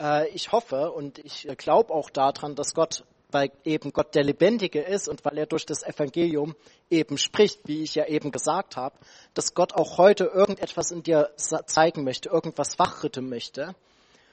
[0.00, 4.80] äh, ich hoffe und ich glaube auch daran, dass Gott weil eben Gott der Lebendige
[4.80, 6.54] ist und weil er durch das Evangelium
[6.90, 8.96] eben spricht, wie ich ja eben gesagt habe,
[9.34, 13.74] dass Gott auch heute irgendetwas in dir zeigen möchte, irgendwas wachrütteln möchte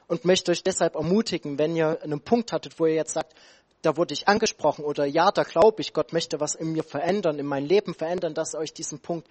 [0.08, 3.34] und möchte euch deshalb ermutigen, wenn ihr einen Punkt hattet, wo ihr jetzt sagt,
[3.82, 7.40] da wurde ich angesprochen oder ja, da glaube ich, Gott möchte was in mir verändern,
[7.40, 9.28] in mein Leben verändern, dass ihr euch diesen Punkt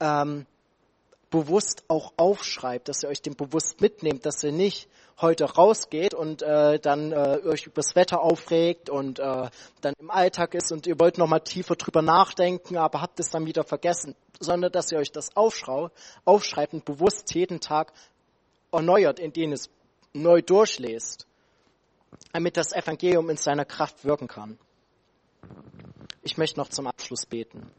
[0.00, 0.46] ähm,
[1.32, 4.88] bewusst auch aufschreibt, dass ihr euch den bewusst mitnehmt, dass ihr nicht
[5.20, 9.48] heute rausgeht und äh, dann äh, euch übers Wetter aufregt und äh,
[9.80, 13.46] dann im Alltag ist und ihr wollt nochmal tiefer drüber nachdenken, aber habt es dann
[13.46, 17.92] wieder vergessen, sondern dass ihr euch das aufschreibt und bewusst jeden Tag
[18.70, 19.70] erneuert, indem es
[20.12, 21.26] neu durchlest,
[22.32, 24.58] damit das Evangelium in seiner Kraft wirken kann.
[26.22, 27.70] Ich möchte noch zum Abschluss beten.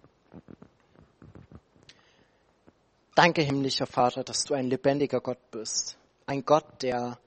[3.16, 5.98] Danke, himmlischer Vater, dass du ein lebendiger Gott bist.
[6.26, 7.20] Ein Gott, der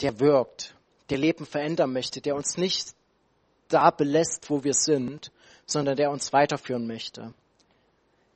[0.00, 0.74] der wirkt,
[1.10, 2.94] der Leben verändern möchte, der uns nicht
[3.68, 5.32] da belässt, wo wir sind,
[5.66, 7.34] sondern der uns weiterführen möchte.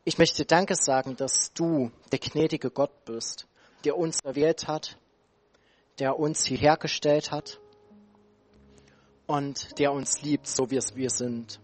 [0.05, 3.47] Ich möchte Danke sagen, dass du der gnädige Gott bist,
[3.85, 4.99] der uns erwählt hat,
[5.99, 7.61] der uns hierher gestellt hat
[9.27, 11.61] und der uns liebt, so wie es wir sind.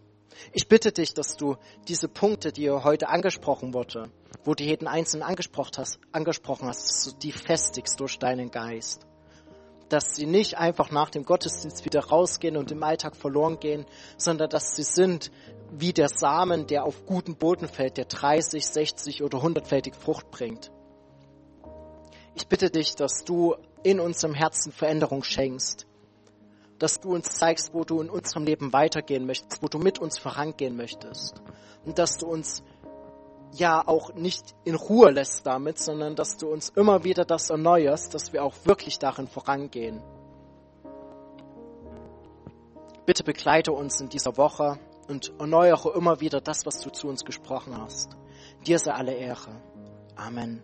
[0.52, 1.56] Ich bitte dich, dass du
[1.88, 4.08] diese Punkte, die heute angesprochen wurde,
[4.44, 9.06] wo du jeden Einzelnen angesprochen hast, angesprochen hast, dass du die festigst durch deinen Geist.
[9.88, 14.50] Dass sie nicht einfach nach dem Gottesdienst wieder rausgehen und im Alltag verloren gehen, sondern
[14.50, 15.30] dass sie sind
[15.70, 20.70] wie der Samen, der auf guten Boden fällt, der 30, 60 oder 100-fältig Frucht bringt.
[22.34, 25.86] Ich bitte dich, dass du in unserem Herzen Veränderung schenkst,
[26.78, 30.18] dass du uns zeigst, wo du in unserem Leben weitergehen möchtest, wo du mit uns
[30.18, 31.42] vorangehen möchtest.
[31.84, 32.62] Und dass du uns
[33.52, 38.14] ja auch nicht in Ruhe lässt damit, sondern dass du uns immer wieder das erneuerst,
[38.14, 40.02] dass wir auch wirklich darin vorangehen.
[43.06, 44.78] Bitte begleite uns in dieser Woche
[45.08, 48.16] und erneuere immer wieder das, was du zu uns gesprochen hast.
[48.66, 49.50] Dir sei alle Ehre.
[50.14, 50.62] Amen.